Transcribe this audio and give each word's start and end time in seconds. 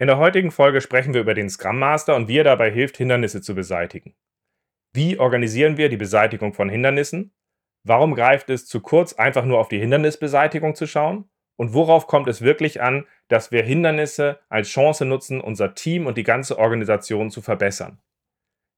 In 0.00 0.06
der 0.06 0.16
heutigen 0.16 0.50
Folge 0.50 0.80
sprechen 0.80 1.12
wir 1.12 1.20
über 1.20 1.34
den 1.34 1.50
Scrum 1.50 1.78
Master 1.78 2.16
und 2.16 2.26
wie 2.26 2.38
er 2.38 2.44
dabei 2.44 2.70
hilft, 2.70 2.96
Hindernisse 2.96 3.42
zu 3.42 3.54
beseitigen. 3.54 4.14
Wie 4.94 5.18
organisieren 5.18 5.76
wir 5.76 5.90
die 5.90 5.98
Beseitigung 5.98 6.54
von 6.54 6.70
Hindernissen? 6.70 7.34
Warum 7.84 8.14
greift 8.14 8.48
es 8.48 8.64
zu 8.64 8.80
kurz, 8.80 9.12
einfach 9.12 9.44
nur 9.44 9.58
auf 9.58 9.68
die 9.68 9.78
Hindernisbeseitigung 9.78 10.74
zu 10.74 10.86
schauen? 10.86 11.28
Und 11.56 11.74
worauf 11.74 12.06
kommt 12.06 12.28
es 12.28 12.40
wirklich 12.40 12.80
an, 12.80 13.06
dass 13.28 13.52
wir 13.52 13.62
Hindernisse 13.62 14.40
als 14.48 14.70
Chance 14.70 15.04
nutzen, 15.04 15.38
unser 15.38 15.74
Team 15.74 16.06
und 16.06 16.16
die 16.16 16.22
ganze 16.22 16.58
Organisation 16.58 17.30
zu 17.30 17.42
verbessern? 17.42 18.00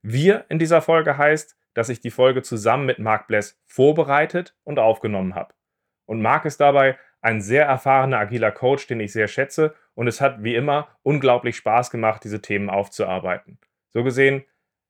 Wir 0.03 0.47
in 0.49 0.59
dieser 0.59 0.83
Folge 0.83 1.19
heißt, 1.19 1.57
dass 1.75 1.89
ich 1.89 2.01
die 2.01 2.11
Folge 2.11 2.43
zusammen 2.43 2.85
mit 2.85 2.99
Mark 2.99 3.29
Bless 3.29 3.63
vorbereitet 3.65 4.57
und 4.65 4.81
aufgenommen 4.81 5.37
habe. 5.37 5.55
Und 6.05 6.21
Mark 6.21 6.47
ist 6.47 6.61
dabei 6.61 6.99
ein 7.21 7.41
sehr 7.41 7.67
erfahrener 7.67 8.19
agiler 8.19 8.51
Coach, 8.51 8.89
den 8.89 8.99
ich 8.99 9.13
sehr 9.13 9.29
schätze. 9.29 9.77
Und 9.95 10.07
es 10.07 10.21
hat 10.21 10.43
wie 10.43 10.55
immer 10.55 10.89
unglaublich 11.03 11.57
Spaß 11.57 11.91
gemacht, 11.91 12.25
diese 12.25 12.41
Themen 12.41 12.71
aufzuarbeiten. 12.71 13.59
So 13.91 14.03
gesehen 14.03 14.45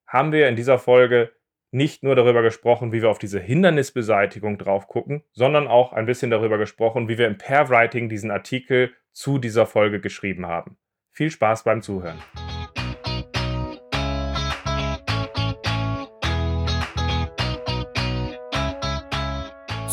haben 0.06 0.32
wir 0.32 0.48
in 0.48 0.56
dieser 0.56 0.78
Folge 0.78 1.32
nicht 1.72 2.02
nur 2.02 2.14
darüber 2.14 2.42
gesprochen, 2.42 2.92
wie 2.92 3.00
wir 3.00 3.10
auf 3.10 3.18
diese 3.18 3.40
Hindernisbeseitigung 3.40 4.58
drauf 4.58 4.86
gucken, 4.88 5.24
sondern 5.32 5.66
auch 5.66 5.92
ein 5.92 6.06
bisschen 6.06 6.30
darüber 6.30 6.58
gesprochen, 6.58 7.08
wie 7.08 7.16
wir 7.18 7.26
im 7.26 7.38
Pair-Writing 7.38 8.08
diesen 8.08 8.30
Artikel 8.30 8.92
zu 9.12 9.38
dieser 9.38 9.66
Folge 9.66 10.00
geschrieben 10.00 10.46
haben. 10.46 10.76
Viel 11.10 11.30
Spaß 11.30 11.64
beim 11.64 11.82
Zuhören. 11.82 12.22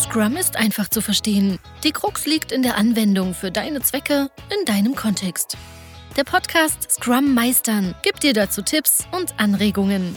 Scrum 0.10 0.38
ist 0.38 0.58
einfach 0.58 0.88
zu 0.88 1.02
verstehen. 1.02 1.60
Die 1.84 1.92
Krux 1.92 2.26
liegt 2.26 2.52
in 2.52 2.64
der 2.64 2.78
Anwendung 2.78 3.36
für 3.36 3.52
deine 3.52 3.80
Zwecke 3.82 4.32
in 4.50 4.66
deinem 4.66 4.96
Kontext. 4.96 5.56
Der 6.18 6.24
Podcast 6.24 6.90
Scrum 6.90 7.36
Meistern 7.36 7.94
gibt 8.02 8.24
dir 8.24 8.34
dazu 8.34 8.64
Tipps 8.64 9.08
und 9.12 9.40
Anregungen. 9.40 10.16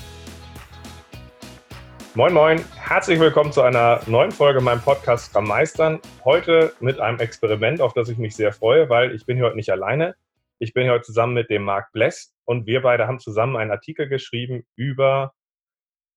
Moin 2.15 2.32
Moin, 2.32 2.65
herzlich 2.74 3.21
willkommen 3.21 3.52
zu 3.52 3.60
einer 3.60 4.01
neuen 4.07 4.30
Folge 4.30 4.62
meinem 4.62 4.80
Podcast 4.80 5.26
Scrum 5.26 5.46
Meistern. 5.46 6.01
Heute 6.24 6.73
mit 6.80 6.99
einem 6.99 7.18
Experiment, 7.18 7.82
auf 7.82 7.93
das 7.93 8.09
ich 8.09 8.16
mich 8.16 8.34
sehr 8.34 8.54
freue, 8.54 8.88
weil 8.88 9.15
ich 9.15 9.27
bin 9.27 9.37
hier 9.37 9.45
heute 9.45 9.56
nicht 9.56 9.71
alleine. 9.71 10.15
Ich 10.59 10.73
bin 10.73 10.84
hier 10.84 10.93
heute 10.93 11.04
zusammen 11.04 11.34
mit 11.34 11.51
dem 11.51 11.65
Marc 11.65 11.93
Bless 11.93 12.32
und 12.46 12.65
wir 12.66 12.80
beide 12.80 13.09
haben 13.09 13.18
zusammen 13.18 13.56
einen 13.56 13.71
Artikel 13.71 14.09
geschrieben 14.09 14.65
über 14.74 15.34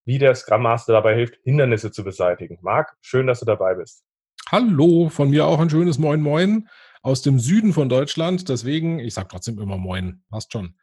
wie 0.06 0.20
der 0.20 0.36
Scrum 0.36 0.62
Master 0.62 0.94
dabei 0.94 1.16
hilft, 1.16 1.40
Hindernisse 1.44 1.92
zu 1.92 2.04
beseitigen. 2.04 2.58
Marc, 2.62 2.96
schön, 3.02 3.28
dass 3.28 3.40
du 3.40 3.46
dabei 3.46 3.76
bist. 3.76 4.06
Hallo, 4.52 5.10
von 5.10 5.32
mir 5.32 5.48
auch 5.48 5.60
ein 5.60 5.70
schönes 5.70 5.98
Moin 5.98 6.22
Moin 6.22 6.70
aus 7.02 7.24
dem 7.24 7.40
Süden 7.40 7.74
von 7.74 7.90
Deutschland. 7.90 8.48
Deswegen, 8.48 9.00
ich 9.00 9.16
sage 9.16 9.28
trotzdem 9.30 9.60
immer 9.60 9.78
Moin, 9.78 10.24
passt 10.30 10.54
schon. 10.54 10.76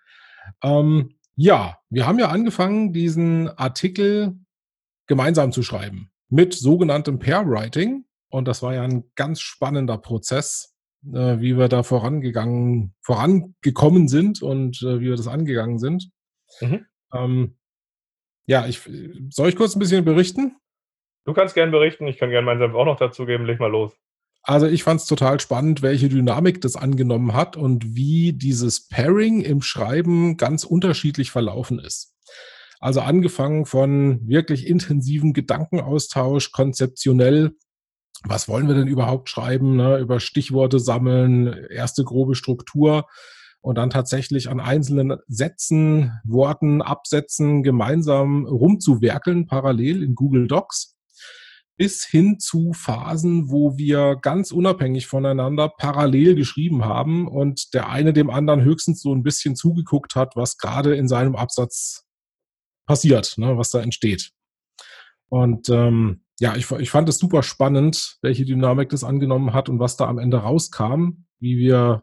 Ähm, 0.62 1.14
ja, 1.36 1.78
wir 1.88 2.06
haben 2.06 2.18
ja 2.18 2.28
angefangen, 2.28 2.92
diesen 2.92 3.48
Artikel 3.48 4.36
gemeinsam 5.06 5.52
zu 5.52 5.62
schreiben 5.62 6.10
mit 6.28 6.54
sogenanntem 6.54 7.18
Pair 7.18 7.46
Writing. 7.46 8.04
Und 8.28 8.48
das 8.48 8.62
war 8.62 8.74
ja 8.74 8.82
ein 8.82 9.04
ganz 9.14 9.40
spannender 9.40 9.98
Prozess, 9.98 10.74
äh, 11.06 11.38
wie 11.38 11.56
wir 11.56 11.68
da 11.68 11.82
vorangegangen, 11.82 12.94
vorangekommen 13.02 14.08
sind 14.08 14.42
und 14.42 14.82
äh, 14.82 15.00
wie 15.00 15.10
wir 15.10 15.16
das 15.16 15.28
angegangen 15.28 15.78
sind. 15.78 16.10
Mhm. 16.60 16.86
Ähm, 17.12 17.56
ja, 18.46 18.66
ich, 18.66 18.80
soll 19.30 19.48
ich 19.48 19.56
kurz 19.56 19.76
ein 19.76 19.78
bisschen 19.78 20.04
berichten? 20.04 20.56
Du 21.24 21.32
kannst 21.32 21.54
gerne 21.54 21.70
berichten, 21.70 22.06
ich 22.06 22.18
kann 22.18 22.30
gerne 22.30 22.44
meinen 22.44 22.58
Senf 22.58 22.74
auch 22.74 22.84
noch 22.84 22.98
dazugeben. 22.98 23.46
Leg 23.46 23.60
mal 23.60 23.70
los. 23.70 23.92
Also 24.42 24.66
ich 24.66 24.82
fand 24.82 25.00
es 25.00 25.06
total 25.06 25.38
spannend, 25.38 25.82
welche 25.82 26.08
Dynamik 26.08 26.60
das 26.60 26.74
angenommen 26.74 27.32
hat 27.32 27.56
und 27.56 27.94
wie 27.94 28.32
dieses 28.32 28.88
Pairing 28.88 29.40
im 29.42 29.62
Schreiben 29.62 30.36
ganz 30.36 30.64
unterschiedlich 30.64 31.30
verlaufen 31.30 31.78
ist. 31.78 32.12
Also 32.80 33.00
angefangen 33.00 33.66
von 33.66 34.26
wirklich 34.26 34.66
intensiven 34.66 35.32
Gedankenaustausch, 35.32 36.50
konzeptionell, 36.50 37.52
was 38.24 38.48
wollen 38.48 38.66
wir 38.66 38.74
denn 38.74 38.88
überhaupt 38.88 39.28
schreiben, 39.28 39.76
ne? 39.76 39.98
über 39.98 40.18
Stichworte 40.18 40.80
sammeln, 40.80 41.66
erste 41.70 42.02
grobe 42.02 42.34
Struktur, 42.34 43.06
und 43.62 43.78
dann 43.78 43.90
tatsächlich 43.90 44.50
an 44.50 44.60
einzelnen 44.60 45.16
Sätzen, 45.28 46.12
Worten, 46.24 46.82
Absätzen 46.82 47.62
gemeinsam 47.62 48.44
rumzuwerkeln, 48.44 49.46
parallel 49.46 50.02
in 50.02 50.14
Google 50.14 50.48
Docs, 50.48 50.96
bis 51.76 52.04
hin 52.04 52.38
zu 52.38 52.72
Phasen, 52.74 53.50
wo 53.50 53.78
wir 53.78 54.16
ganz 54.20 54.50
unabhängig 54.52 55.06
voneinander 55.06 55.68
parallel 55.68 56.34
geschrieben 56.34 56.84
haben 56.84 57.28
und 57.28 57.72
der 57.72 57.88
eine 57.88 58.12
dem 58.12 58.30
anderen 58.30 58.62
höchstens 58.62 59.00
so 59.00 59.14
ein 59.14 59.22
bisschen 59.22 59.56
zugeguckt 59.56 60.16
hat, 60.16 60.36
was 60.36 60.58
gerade 60.58 60.94
in 60.96 61.08
seinem 61.08 61.36
Absatz 61.36 62.04
passiert, 62.86 63.34
ne, 63.38 63.56
was 63.56 63.70
da 63.70 63.80
entsteht. 63.80 64.32
Und 65.28 65.70
ähm, 65.70 66.24
ja, 66.40 66.56
ich, 66.56 66.70
ich 66.72 66.90
fand 66.90 67.08
es 67.08 67.18
super 67.18 67.42
spannend, 67.42 68.18
welche 68.22 68.44
Dynamik 68.44 68.88
das 68.88 69.04
angenommen 69.04 69.52
hat 69.54 69.68
und 69.68 69.78
was 69.78 69.96
da 69.96 70.08
am 70.08 70.18
Ende 70.18 70.38
rauskam, 70.38 71.24
wie 71.38 71.56
wir 71.56 72.02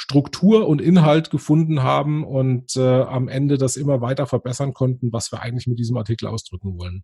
Struktur 0.00 0.68
und 0.68 0.80
Inhalt 0.80 1.28
gefunden 1.28 1.82
haben 1.82 2.24
und 2.24 2.76
äh, 2.76 2.80
am 2.80 3.26
Ende 3.26 3.58
das 3.58 3.76
immer 3.76 4.00
weiter 4.00 4.28
verbessern 4.28 4.72
konnten, 4.72 5.12
was 5.12 5.32
wir 5.32 5.42
eigentlich 5.42 5.66
mit 5.66 5.80
diesem 5.80 5.96
Artikel 5.96 6.28
ausdrücken 6.28 6.78
wollen. 6.78 7.02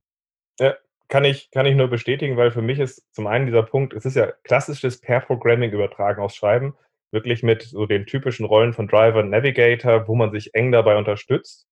Ja, 0.60 0.76
kann 1.08 1.24
ich, 1.24 1.50
kann 1.50 1.66
ich 1.66 1.74
nur 1.74 1.88
bestätigen, 1.88 2.36
weil 2.36 2.52
für 2.52 2.62
mich 2.62 2.78
ist 2.78 3.02
zum 3.12 3.26
einen 3.26 3.46
dieser 3.46 3.64
Punkt, 3.64 3.94
es 3.94 4.04
ist 4.04 4.14
ja 4.14 4.30
klassisches 4.44 5.00
Pair-Programming 5.00 5.72
übertragen 5.72 6.22
aus 6.22 6.36
Schreiben, 6.36 6.74
wirklich 7.10 7.42
mit 7.42 7.62
so 7.62 7.84
den 7.86 8.06
typischen 8.06 8.46
Rollen 8.46 8.72
von 8.72 8.86
Driver 8.86 9.18
und 9.18 9.30
Navigator, 9.30 10.06
wo 10.06 10.14
man 10.14 10.30
sich 10.30 10.54
eng 10.54 10.70
dabei 10.70 10.96
unterstützt. 10.96 11.66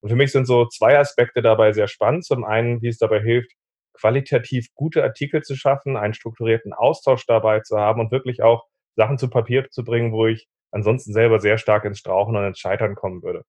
Und 0.00 0.10
für 0.10 0.16
mich 0.16 0.30
sind 0.30 0.44
so 0.44 0.66
zwei 0.66 0.98
Aspekte 0.98 1.40
dabei 1.40 1.72
sehr 1.72 1.88
spannend. 1.88 2.26
Zum 2.26 2.44
einen, 2.44 2.82
wie 2.82 2.88
es 2.88 2.98
dabei 2.98 3.22
hilft, 3.22 3.50
qualitativ 3.94 4.66
gute 4.74 5.02
Artikel 5.02 5.40
zu 5.40 5.56
schaffen, 5.56 5.96
einen 5.96 6.12
strukturierten 6.12 6.74
Austausch 6.74 7.24
dabei 7.24 7.60
zu 7.60 7.78
haben 7.78 7.98
und 7.98 8.12
wirklich 8.12 8.42
auch 8.42 8.66
Sachen 8.94 9.16
zu 9.16 9.30
Papier 9.30 9.70
zu 9.70 9.82
bringen, 9.84 10.12
wo 10.12 10.26
ich 10.26 10.48
ansonsten 10.76 11.12
selber 11.12 11.40
sehr 11.40 11.58
stark 11.58 11.84
ins 11.84 11.98
Strauchen 11.98 12.36
und 12.36 12.44
ins 12.44 12.60
Scheitern 12.60 12.94
kommen 12.94 13.22
würde. 13.22 13.44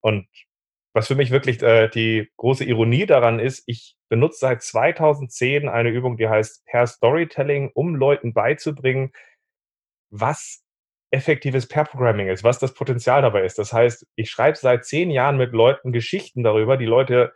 Und 0.00 0.26
was 0.94 1.08
für 1.08 1.16
mich 1.16 1.30
wirklich 1.30 1.60
äh, 1.62 1.88
die 1.88 2.30
große 2.36 2.64
Ironie 2.64 3.04
daran 3.04 3.40
ist, 3.40 3.64
ich 3.66 3.96
benutze 4.08 4.38
seit 4.38 4.62
2010 4.62 5.68
eine 5.68 5.90
Übung, 5.90 6.16
die 6.16 6.28
heißt 6.28 6.64
Per 6.66 6.86
Storytelling, 6.86 7.70
um 7.74 7.96
Leuten 7.96 8.32
beizubringen, 8.32 9.10
was 10.10 10.62
effektives 11.10 11.66
Pair-Programming 11.66 12.28
ist, 12.28 12.44
was 12.44 12.60
das 12.60 12.74
Potenzial 12.74 13.22
dabei 13.22 13.44
ist. 13.44 13.58
Das 13.58 13.72
heißt, 13.72 14.06
ich 14.14 14.30
schreibe 14.30 14.56
seit 14.56 14.84
zehn 14.84 15.10
Jahren 15.10 15.36
mit 15.36 15.52
Leuten 15.52 15.92
Geschichten 15.92 16.44
darüber, 16.44 16.76
die 16.76 16.86
Leute 16.86 17.32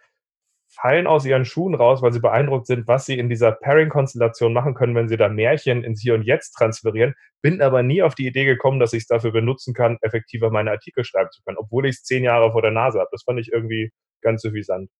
fallen 0.68 1.06
aus 1.06 1.24
ihren 1.24 1.44
Schuhen 1.44 1.74
raus, 1.74 2.02
weil 2.02 2.12
sie 2.12 2.20
beeindruckt 2.20 2.66
sind, 2.66 2.86
was 2.86 3.06
sie 3.06 3.18
in 3.18 3.28
dieser 3.28 3.52
Pairing-Konstellation 3.52 4.52
machen 4.52 4.74
können, 4.74 4.94
wenn 4.94 5.08
sie 5.08 5.16
da 5.16 5.28
Märchen 5.28 5.82
ins 5.82 6.00
Hier 6.00 6.14
und 6.14 6.22
Jetzt 6.22 6.52
transferieren, 6.52 7.14
bin 7.42 7.62
aber 7.62 7.82
nie 7.82 8.02
auf 8.02 8.14
die 8.14 8.26
Idee 8.26 8.44
gekommen, 8.44 8.78
dass 8.78 8.92
ich 8.92 9.02
es 9.02 9.06
dafür 9.06 9.32
benutzen 9.32 9.74
kann, 9.74 9.98
effektiver 10.02 10.50
meine 10.50 10.70
Artikel 10.70 11.04
schreiben 11.04 11.30
zu 11.32 11.42
können, 11.42 11.58
obwohl 11.58 11.86
ich 11.86 11.96
es 11.96 12.04
zehn 12.04 12.22
Jahre 12.22 12.52
vor 12.52 12.62
der 12.62 12.70
Nase 12.70 12.98
habe. 12.98 13.08
Das 13.12 13.22
fand 13.24 13.40
ich 13.40 13.50
irgendwie 13.50 13.92
ganz 14.20 14.42
suffisant. 14.42 14.90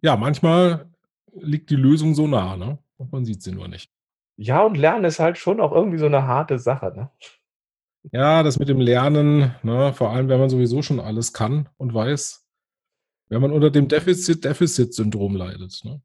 Ja, 0.00 0.16
manchmal 0.16 0.90
liegt 1.34 1.70
die 1.70 1.76
Lösung 1.76 2.14
so 2.14 2.26
nah, 2.26 2.56
ne? 2.56 2.78
Und 2.96 3.12
man 3.12 3.24
sieht 3.24 3.42
sie 3.42 3.52
nur 3.52 3.68
nicht. 3.68 3.90
Ja, 4.36 4.62
und 4.62 4.76
Lernen 4.76 5.04
ist 5.04 5.18
halt 5.18 5.38
schon 5.38 5.60
auch 5.60 5.72
irgendwie 5.72 5.98
so 5.98 6.06
eine 6.06 6.26
harte 6.26 6.58
Sache, 6.58 6.92
ne? 6.94 7.10
Ja, 8.12 8.42
das 8.42 8.58
mit 8.58 8.68
dem 8.68 8.80
Lernen, 8.80 9.54
ne, 9.62 9.92
vor 9.92 10.10
allem 10.10 10.28
wenn 10.28 10.38
man 10.38 10.48
sowieso 10.48 10.82
schon 10.82 11.00
alles 11.00 11.32
kann 11.32 11.68
und 11.76 11.92
weiß, 11.92 12.47
wenn 13.28 13.40
man 13.40 13.52
unter 13.52 13.70
dem 13.70 13.88
Defizit-Deficit-Syndrom 13.88 15.36
leidet. 15.36 15.80
Ne? 15.84 16.00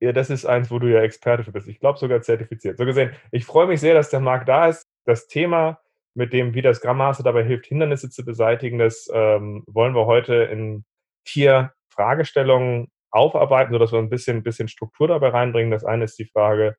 Ja, 0.00 0.12
das 0.12 0.30
ist 0.30 0.44
eins, 0.44 0.70
wo 0.70 0.78
du 0.78 0.92
ja 0.92 1.00
Experte 1.00 1.44
für 1.44 1.52
bist. 1.52 1.68
Ich 1.68 1.80
glaube 1.80 1.98
sogar 1.98 2.20
zertifiziert. 2.20 2.78
So 2.78 2.84
gesehen, 2.84 3.12
ich 3.30 3.44
freue 3.44 3.66
mich 3.66 3.80
sehr, 3.80 3.94
dass 3.94 4.10
der 4.10 4.20
Markt 4.20 4.48
da 4.48 4.68
ist. 4.68 4.86
Das 5.04 5.26
Thema, 5.26 5.78
mit 6.14 6.32
dem, 6.32 6.54
wie 6.54 6.62
das 6.62 6.80
Grammaster 6.80 7.22
dabei 7.22 7.44
hilft, 7.44 7.66
Hindernisse 7.66 8.10
zu 8.10 8.24
beseitigen, 8.24 8.78
das 8.78 9.08
ähm, 9.12 9.64
wollen 9.66 9.94
wir 9.94 10.06
heute 10.06 10.34
in 10.34 10.84
vier 11.24 11.72
Fragestellungen 11.88 12.88
aufarbeiten, 13.10 13.72
sodass 13.72 13.92
wir 13.92 13.98
ein 13.98 14.10
bisschen, 14.10 14.42
bisschen 14.42 14.68
Struktur 14.68 15.08
dabei 15.08 15.28
reinbringen. 15.28 15.70
Das 15.70 15.84
eine 15.84 16.04
ist 16.04 16.18
die 16.18 16.26
Frage, 16.26 16.76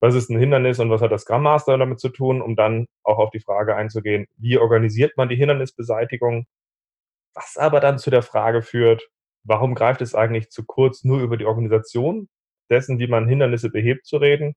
was 0.00 0.14
ist 0.14 0.30
ein 0.30 0.38
Hindernis 0.38 0.78
und 0.78 0.90
was 0.90 1.00
hat 1.00 1.10
das 1.10 1.22
Scrum 1.22 1.42
Master 1.42 1.76
damit 1.78 2.00
zu 2.00 2.10
tun, 2.10 2.42
um 2.42 2.54
dann 2.54 2.86
auch 3.02 3.18
auf 3.18 3.30
die 3.30 3.40
Frage 3.40 3.74
einzugehen, 3.74 4.26
wie 4.36 4.58
organisiert 4.58 5.16
man 5.16 5.28
die 5.28 5.36
Hindernisbeseitigung 5.36 6.46
was 7.38 7.56
aber 7.56 7.80
dann 7.80 7.98
zu 7.98 8.10
der 8.10 8.22
Frage 8.22 8.62
führt, 8.62 9.08
warum 9.44 9.74
greift 9.74 10.02
es 10.02 10.14
eigentlich 10.14 10.50
zu 10.50 10.64
kurz, 10.64 11.04
nur 11.04 11.20
über 11.20 11.36
die 11.36 11.46
Organisation 11.46 12.28
dessen, 12.70 12.98
wie 12.98 13.06
man 13.06 13.28
Hindernisse 13.28 13.70
behebt, 13.70 14.06
zu 14.06 14.16
reden, 14.16 14.54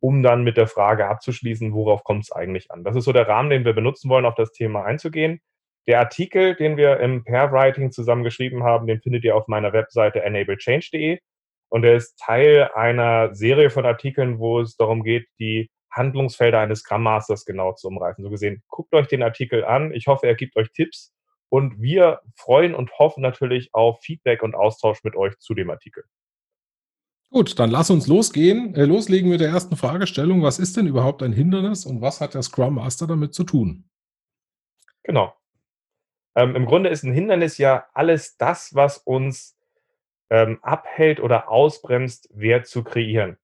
um 0.00 0.22
dann 0.22 0.44
mit 0.44 0.56
der 0.56 0.68
Frage 0.68 1.08
abzuschließen, 1.08 1.74
worauf 1.74 2.04
kommt 2.04 2.24
es 2.24 2.32
eigentlich 2.32 2.70
an. 2.70 2.84
Das 2.84 2.96
ist 2.96 3.04
so 3.04 3.12
der 3.12 3.28
Rahmen, 3.28 3.50
den 3.50 3.64
wir 3.64 3.72
benutzen 3.72 4.08
wollen, 4.08 4.24
auf 4.24 4.36
das 4.36 4.52
Thema 4.52 4.84
einzugehen. 4.84 5.40
Der 5.88 5.98
Artikel, 5.98 6.54
den 6.54 6.76
wir 6.76 7.00
im 7.00 7.24
Pair-Writing 7.24 7.90
zusammengeschrieben 7.90 8.62
haben, 8.62 8.86
den 8.86 9.00
findet 9.00 9.24
ihr 9.24 9.34
auf 9.34 9.48
meiner 9.48 9.72
Webseite 9.72 10.22
enablechange.de 10.22 11.18
und 11.68 11.84
er 11.84 11.96
ist 11.96 12.16
Teil 12.18 12.70
einer 12.74 13.34
Serie 13.34 13.70
von 13.70 13.84
Artikeln, 13.84 14.38
wo 14.38 14.60
es 14.60 14.76
darum 14.76 15.02
geht, 15.02 15.26
die 15.38 15.68
Handlungsfelder 15.90 16.60
eines 16.60 16.80
Scrum 16.80 17.08
genau 17.46 17.72
zu 17.72 17.88
umreißen. 17.88 18.22
So 18.22 18.30
gesehen, 18.30 18.62
guckt 18.68 18.94
euch 18.94 19.08
den 19.08 19.22
Artikel 19.22 19.64
an. 19.64 19.92
Ich 19.92 20.06
hoffe, 20.06 20.26
er 20.26 20.36
gibt 20.36 20.56
euch 20.56 20.70
Tipps 20.72 21.12
und 21.50 21.82
wir 21.82 22.20
freuen 22.34 22.74
und 22.74 22.98
hoffen 22.98 23.20
natürlich 23.20 23.74
auf 23.74 24.00
Feedback 24.00 24.42
und 24.42 24.54
Austausch 24.54 25.04
mit 25.04 25.16
euch 25.16 25.36
zu 25.38 25.52
dem 25.52 25.68
Artikel. 25.68 26.04
Gut, 27.32 27.58
dann 27.58 27.70
lass 27.70 27.90
uns 27.90 28.06
losgehen, 28.06 28.74
äh, 28.74 28.84
loslegen 28.84 29.30
mit 29.30 29.40
der 29.40 29.50
ersten 29.50 29.76
Fragestellung. 29.76 30.42
Was 30.42 30.58
ist 30.58 30.76
denn 30.76 30.86
überhaupt 30.86 31.22
ein 31.22 31.32
Hindernis 31.32 31.84
und 31.84 32.00
was 32.00 32.20
hat 32.20 32.34
der 32.34 32.42
Scrum 32.42 32.76
Master 32.76 33.06
damit 33.06 33.34
zu 33.34 33.44
tun? 33.44 33.84
Genau. 35.02 35.34
Ähm, 36.34 36.56
Im 36.56 36.66
Grunde 36.66 36.90
ist 36.90 37.04
ein 37.04 37.12
Hindernis 37.12 37.58
ja 37.58 37.86
alles 37.94 38.36
das, 38.36 38.74
was 38.74 38.98
uns 38.98 39.56
ähm, 40.30 40.58
abhält 40.62 41.20
oder 41.20 41.48
ausbremst, 41.48 42.28
Wert 42.32 42.66
zu 42.66 42.82
kreieren. 42.82 43.36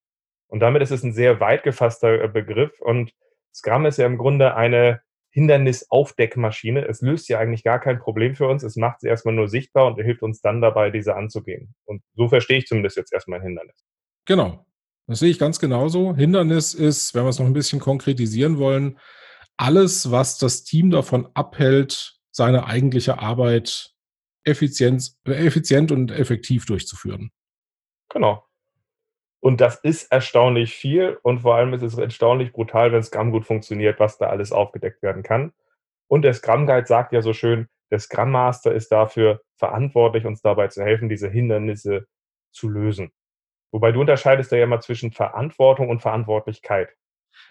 Und 0.48 0.60
damit 0.60 0.82
ist 0.82 0.92
es 0.92 1.02
ein 1.02 1.12
sehr 1.12 1.40
weit 1.40 1.62
gefasster 1.64 2.22
äh, 2.22 2.28
Begriff 2.28 2.80
und 2.80 3.12
Scrum 3.54 3.86
ist 3.86 3.96
ja 3.96 4.06
im 4.06 4.18
Grunde 4.18 4.54
eine 4.54 5.00
Hindernisaufdeckmaschine. 5.36 6.88
Es 6.88 7.02
löst 7.02 7.28
ja 7.28 7.38
eigentlich 7.38 7.62
gar 7.62 7.78
kein 7.78 7.98
Problem 7.98 8.34
für 8.34 8.48
uns. 8.48 8.62
Es 8.62 8.76
macht 8.76 9.00
sie 9.00 9.08
erstmal 9.08 9.34
nur 9.34 9.48
sichtbar 9.48 9.86
und 9.86 10.02
hilft 10.02 10.22
uns 10.22 10.40
dann 10.40 10.62
dabei, 10.62 10.90
diese 10.90 11.14
anzugehen. 11.14 11.74
Und 11.84 12.02
so 12.14 12.28
verstehe 12.30 12.56
ich 12.56 12.66
zumindest 12.66 12.96
jetzt 12.96 13.12
erstmal 13.12 13.40
ein 13.40 13.44
Hindernis. 13.44 13.84
Genau. 14.24 14.64
Das 15.06 15.18
sehe 15.18 15.28
ich 15.28 15.38
ganz 15.38 15.58
genauso. 15.58 16.16
Hindernis 16.16 16.72
ist, 16.72 17.14
wenn 17.14 17.24
wir 17.24 17.28
es 17.28 17.38
noch 17.38 17.44
ein 17.44 17.52
bisschen 17.52 17.80
konkretisieren 17.80 18.56
wollen, 18.56 18.98
alles, 19.58 20.10
was 20.10 20.38
das 20.38 20.64
Team 20.64 20.90
davon 20.90 21.28
abhält, 21.34 22.18
seine 22.30 22.64
eigentliche 22.64 23.18
Arbeit 23.18 23.94
effizient, 24.44 25.16
effizient 25.24 25.92
und 25.92 26.10
effektiv 26.12 26.64
durchzuführen. 26.64 27.30
Genau. 28.08 28.42
Und 29.40 29.60
das 29.60 29.76
ist 29.76 30.10
erstaunlich 30.10 30.74
viel 30.74 31.18
und 31.22 31.40
vor 31.40 31.56
allem 31.56 31.72
ist 31.74 31.82
es 31.82 31.98
erstaunlich 31.98 32.52
brutal, 32.52 32.92
wenn 32.92 33.02
Scrum 33.02 33.30
gut 33.30 33.44
funktioniert, 33.44 34.00
was 34.00 34.18
da 34.18 34.26
alles 34.26 34.50
aufgedeckt 34.50 35.02
werden 35.02 35.22
kann. 35.22 35.52
Und 36.08 36.22
der 36.22 36.34
Scrum 36.34 36.66
Guide 36.66 36.86
sagt 36.86 37.12
ja 37.12 37.22
so 37.22 37.32
schön, 37.32 37.68
der 37.90 37.98
Scrum 37.98 38.30
Master 38.30 38.72
ist 38.74 38.90
dafür 38.90 39.42
verantwortlich, 39.56 40.24
uns 40.24 40.42
dabei 40.42 40.68
zu 40.68 40.82
helfen, 40.82 41.08
diese 41.08 41.28
Hindernisse 41.28 42.06
zu 42.52 42.68
lösen. 42.68 43.12
Wobei 43.72 43.92
du 43.92 44.00
unterscheidest 44.00 44.50
ja 44.52 44.62
immer 44.62 44.80
zwischen 44.80 45.12
Verantwortung 45.12 45.90
und 45.90 46.00
Verantwortlichkeit. 46.00 46.88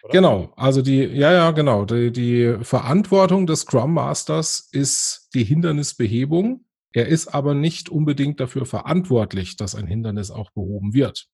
Oder? 0.04 0.12
Genau, 0.14 0.54
also 0.56 0.82
die, 0.82 1.04
ja, 1.04 1.32
ja, 1.32 1.52
genau. 1.52 1.86
Die, 1.86 2.12
die 2.12 2.58
Verantwortung 2.64 3.46
des 3.46 3.62
Scrum 3.62 3.94
Masters 3.94 4.70
ist 4.72 5.30
die 5.34 5.44
Hindernisbehebung. 5.44 6.66
Er 6.94 7.08
ist 7.08 7.28
aber 7.28 7.54
nicht 7.54 7.90
unbedingt 7.90 8.40
dafür 8.40 8.66
verantwortlich, 8.66 9.58
dass 9.58 9.76
ein 9.76 9.86
Hindernis 9.86 10.32
auch 10.32 10.52
behoben 10.52 10.94
wird. 10.94 11.28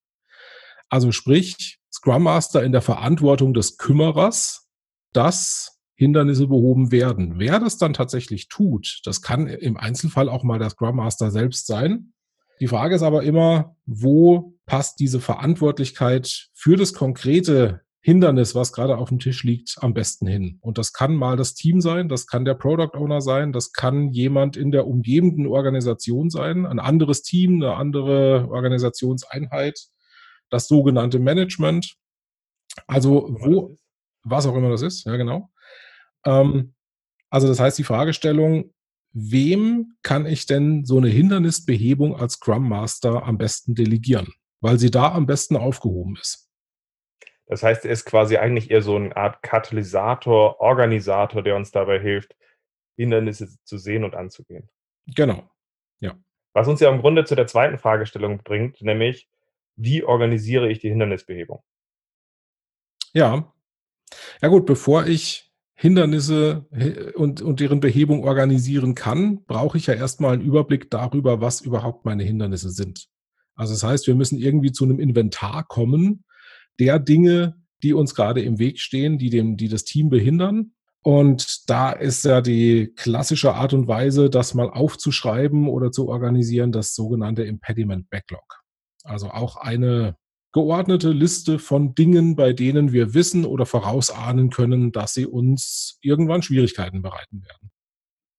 Also 0.91 1.13
sprich, 1.13 1.79
Scrum 1.91 2.23
Master 2.23 2.63
in 2.63 2.73
der 2.73 2.81
Verantwortung 2.81 3.53
des 3.53 3.77
Kümmerers, 3.77 4.67
dass 5.13 5.79
Hindernisse 5.95 6.47
behoben 6.47 6.91
werden. 6.91 7.39
Wer 7.39 7.59
das 7.59 7.77
dann 7.77 7.93
tatsächlich 7.93 8.49
tut, 8.49 8.99
das 9.05 9.21
kann 9.21 9.47
im 9.47 9.77
Einzelfall 9.77 10.27
auch 10.27 10.43
mal 10.43 10.59
der 10.59 10.69
Scrum 10.69 10.97
Master 10.97 11.31
selbst 11.31 11.65
sein. 11.65 12.11
Die 12.59 12.67
Frage 12.67 12.95
ist 12.95 13.03
aber 13.03 13.23
immer, 13.23 13.77
wo 13.85 14.53
passt 14.65 14.99
diese 14.99 15.21
Verantwortlichkeit 15.21 16.49
für 16.53 16.75
das 16.75 16.93
konkrete 16.93 17.81
Hindernis, 18.01 18.53
was 18.53 18.73
gerade 18.73 18.97
auf 18.97 19.09
dem 19.09 19.19
Tisch 19.19 19.43
liegt, 19.43 19.77
am 19.79 19.93
besten 19.93 20.27
hin. 20.27 20.57
Und 20.61 20.77
das 20.77 20.91
kann 20.91 21.15
mal 21.15 21.37
das 21.37 21.53
Team 21.53 21.79
sein, 21.79 22.09
das 22.09 22.27
kann 22.27 22.43
der 22.43 22.55
Product 22.55 22.97
Owner 22.97 23.21
sein, 23.21 23.53
das 23.53 23.71
kann 23.71 24.09
jemand 24.09 24.57
in 24.57 24.71
der 24.71 24.87
umgebenden 24.87 25.47
Organisation 25.47 26.29
sein, 26.29 26.65
ein 26.65 26.79
anderes 26.79 27.21
Team, 27.21 27.63
eine 27.63 27.75
andere 27.75 28.49
Organisationseinheit 28.49 29.87
das 30.51 30.67
sogenannte 30.67 31.19
Management. 31.19 31.95
Also 32.87 33.27
wo, 33.39 33.75
was 34.23 34.45
auch 34.45 34.55
immer 34.55 34.69
das 34.69 34.83
ist, 34.83 35.05
ja 35.05 35.15
genau. 35.15 35.49
Ähm, 36.25 36.75
also 37.29 37.47
das 37.47 37.59
heißt 37.59 37.79
die 37.79 37.83
Fragestellung, 37.83 38.73
wem 39.13 39.95
kann 40.03 40.25
ich 40.25 40.45
denn 40.45 40.85
so 40.85 40.97
eine 40.97 41.09
Hindernisbehebung 41.09 42.15
als 42.15 42.33
Scrum 42.33 42.67
Master 42.67 43.23
am 43.23 43.37
besten 43.37 43.73
delegieren? 43.75 44.33
Weil 44.61 44.77
sie 44.77 44.91
da 44.91 45.11
am 45.11 45.25
besten 45.25 45.57
aufgehoben 45.57 46.17
ist. 46.21 46.49
Das 47.47 47.63
heißt, 47.63 47.83
er 47.85 47.91
ist 47.91 48.05
quasi 48.05 48.37
eigentlich 48.37 48.71
eher 48.71 48.81
so 48.81 48.95
eine 48.95 49.15
Art 49.17 49.41
Katalysator, 49.43 50.61
Organisator, 50.61 51.41
der 51.41 51.55
uns 51.55 51.71
dabei 51.71 51.99
hilft, 51.99 52.35
Hindernisse 52.95 53.49
zu 53.63 53.77
sehen 53.77 54.03
und 54.03 54.15
anzugehen. 54.15 54.69
Genau, 55.07 55.49
ja. 55.99 56.15
Was 56.53 56.67
uns 56.67 56.79
ja 56.79 56.89
im 56.89 57.01
Grunde 57.01 57.25
zu 57.25 57.35
der 57.35 57.47
zweiten 57.47 57.77
Fragestellung 57.77 58.43
bringt, 58.43 58.81
nämlich, 58.81 59.27
wie 59.83 60.03
organisiere 60.03 60.69
ich 60.71 60.79
die 60.79 60.89
Hindernisbehebung? 60.89 61.61
Ja. 63.13 63.53
Ja 64.41 64.47
gut, 64.47 64.65
bevor 64.65 65.07
ich 65.07 65.51
Hindernisse 65.73 66.67
und, 67.15 67.41
und 67.41 67.59
deren 67.59 67.79
Behebung 67.79 68.23
organisieren 68.23 68.93
kann, 68.93 69.43
brauche 69.45 69.77
ich 69.77 69.87
ja 69.87 69.93
erstmal 69.93 70.33
einen 70.33 70.43
Überblick 70.43 70.91
darüber, 70.91 71.41
was 71.41 71.61
überhaupt 71.61 72.05
meine 72.05 72.23
Hindernisse 72.23 72.69
sind. 72.69 73.07
Also 73.55 73.73
das 73.73 73.83
heißt, 73.83 74.07
wir 74.07 74.15
müssen 74.15 74.37
irgendwie 74.37 74.71
zu 74.71 74.83
einem 74.83 74.99
Inventar 74.99 75.65
kommen 75.67 76.23
der 76.79 76.99
Dinge, 76.99 77.55
die 77.83 77.93
uns 77.93 78.15
gerade 78.15 78.41
im 78.41 78.59
Weg 78.59 78.79
stehen, 78.79 79.17
die 79.17 79.29
dem, 79.29 79.57
die 79.57 79.69
das 79.69 79.83
Team 79.83 80.09
behindern. 80.09 80.73
Und 81.03 81.69
da 81.69 81.91
ist 81.91 82.25
ja 82.25 82.41
die 82.41 82.93
klassische 82.95 83.55
Art 83.55 83.73
und 83.73 83.87
Weise, 83.87 84.29
das 84.29 84.53
mal 84.53 84.69
aufzuschreiben 84.69 85.67
oder 85.67 85.91
zu 85.91 86.07
organisieren, 86.07 86.71
das 86.71 86.93
sogenannte 86.93 87.43
Impediment 87.43 88.09
Backlog. 88.09 88.60
Also 89.05 89.29
auch 89.29 89.57
eine 89.57 90.15
geordnete 90.53 91.09
Liste 91.09 91.59
von 91.59 91.95
Dingen, 91.95 92.35
bei 92.35 92.53
denen 92.53 92.91
wir 92.91 93.13
wissen 93.13 93.45
oder 93.45 93.65
vorausahnen 93.65 94.49
können, 94.49 94.91
dass 94.91 95.13
sie 95.13 95.25
uns 95.25 95.97
irgendwann 96.01 96.41
Schwierigkeiten 96.41 97.01
bereiten 97.01 97.43
werden. 97.43 97.71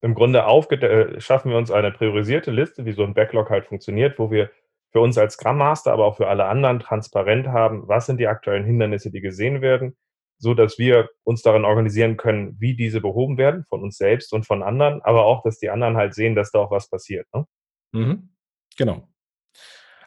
Im 0.02 0.14
Grunde 0.14 0.40
äh, 0.40 1.20
schaffen 1.20 1.50
wir 1.50 1.56
uns 1.56 1.70
eine 1.70 1.92
priorisierte 1.92 2.50
Liste, 2.50 2.84
wie 2.84 2.92
so 2.92 3.04
ein 3.04 3.14
Backlog 3.14 3.50
halt 3.50 3.66
funktioniert, 3.66 4.18
wo 4.18 4.30
wir 4.30 4.50
für 4.90 5.00
uns 5.00 5.16
als 5.16 5.34
Scrum 5.34 5.56
Master, 5.56 5.92
aber 5.92 6.04
auch 6.04 6.16
für 6.16 6.28
alle 6.28 6.44
anderen 6.46 6.80
transparent 6.80 7.48
haben, 7.48 7.88
was 7.88 8.06
sind 8.06 8.18
die 8.18 8.26
aktuellen 8.26 8.64
Hindernisse, 8.64 9.10
die 9.10 9.20
gesehen 9.20 9.62
werden, 9.62 9.96
so 10.38 10.54
dass 10.54 10.76
wir 10.78 11.08
uns 11.24 11.42
darin 11.42 11.64
organisieren 11.64 12.16
können, 12.16 12.56
wie 12.60 12.74
diese 12.74 13.00
behoben 13.00 13.38
werden, 13.38 13.64
von 13.64 13.80
uns 13.82 13.96
selbst 13.96 14.34
und 14.34 14.44
von 14.44 14.62
anderen, 14.62 15.00
aber 15.02 15.24
auch, 15.24 15.42
dass 15.44 15.58
die 15.58 15.70
anderen 15.70 15.96
halt 15.96 16.14
sehen, 16.14 16.34
dass 16.34 16.50
da 16.50 16.58
auch 16.58 16.70
was 16.70 16.90
passiert. 16.90 17.26
Ne? 17.32 17.46
Mhm. 17.92 18.30
Genau. 18.76 19.08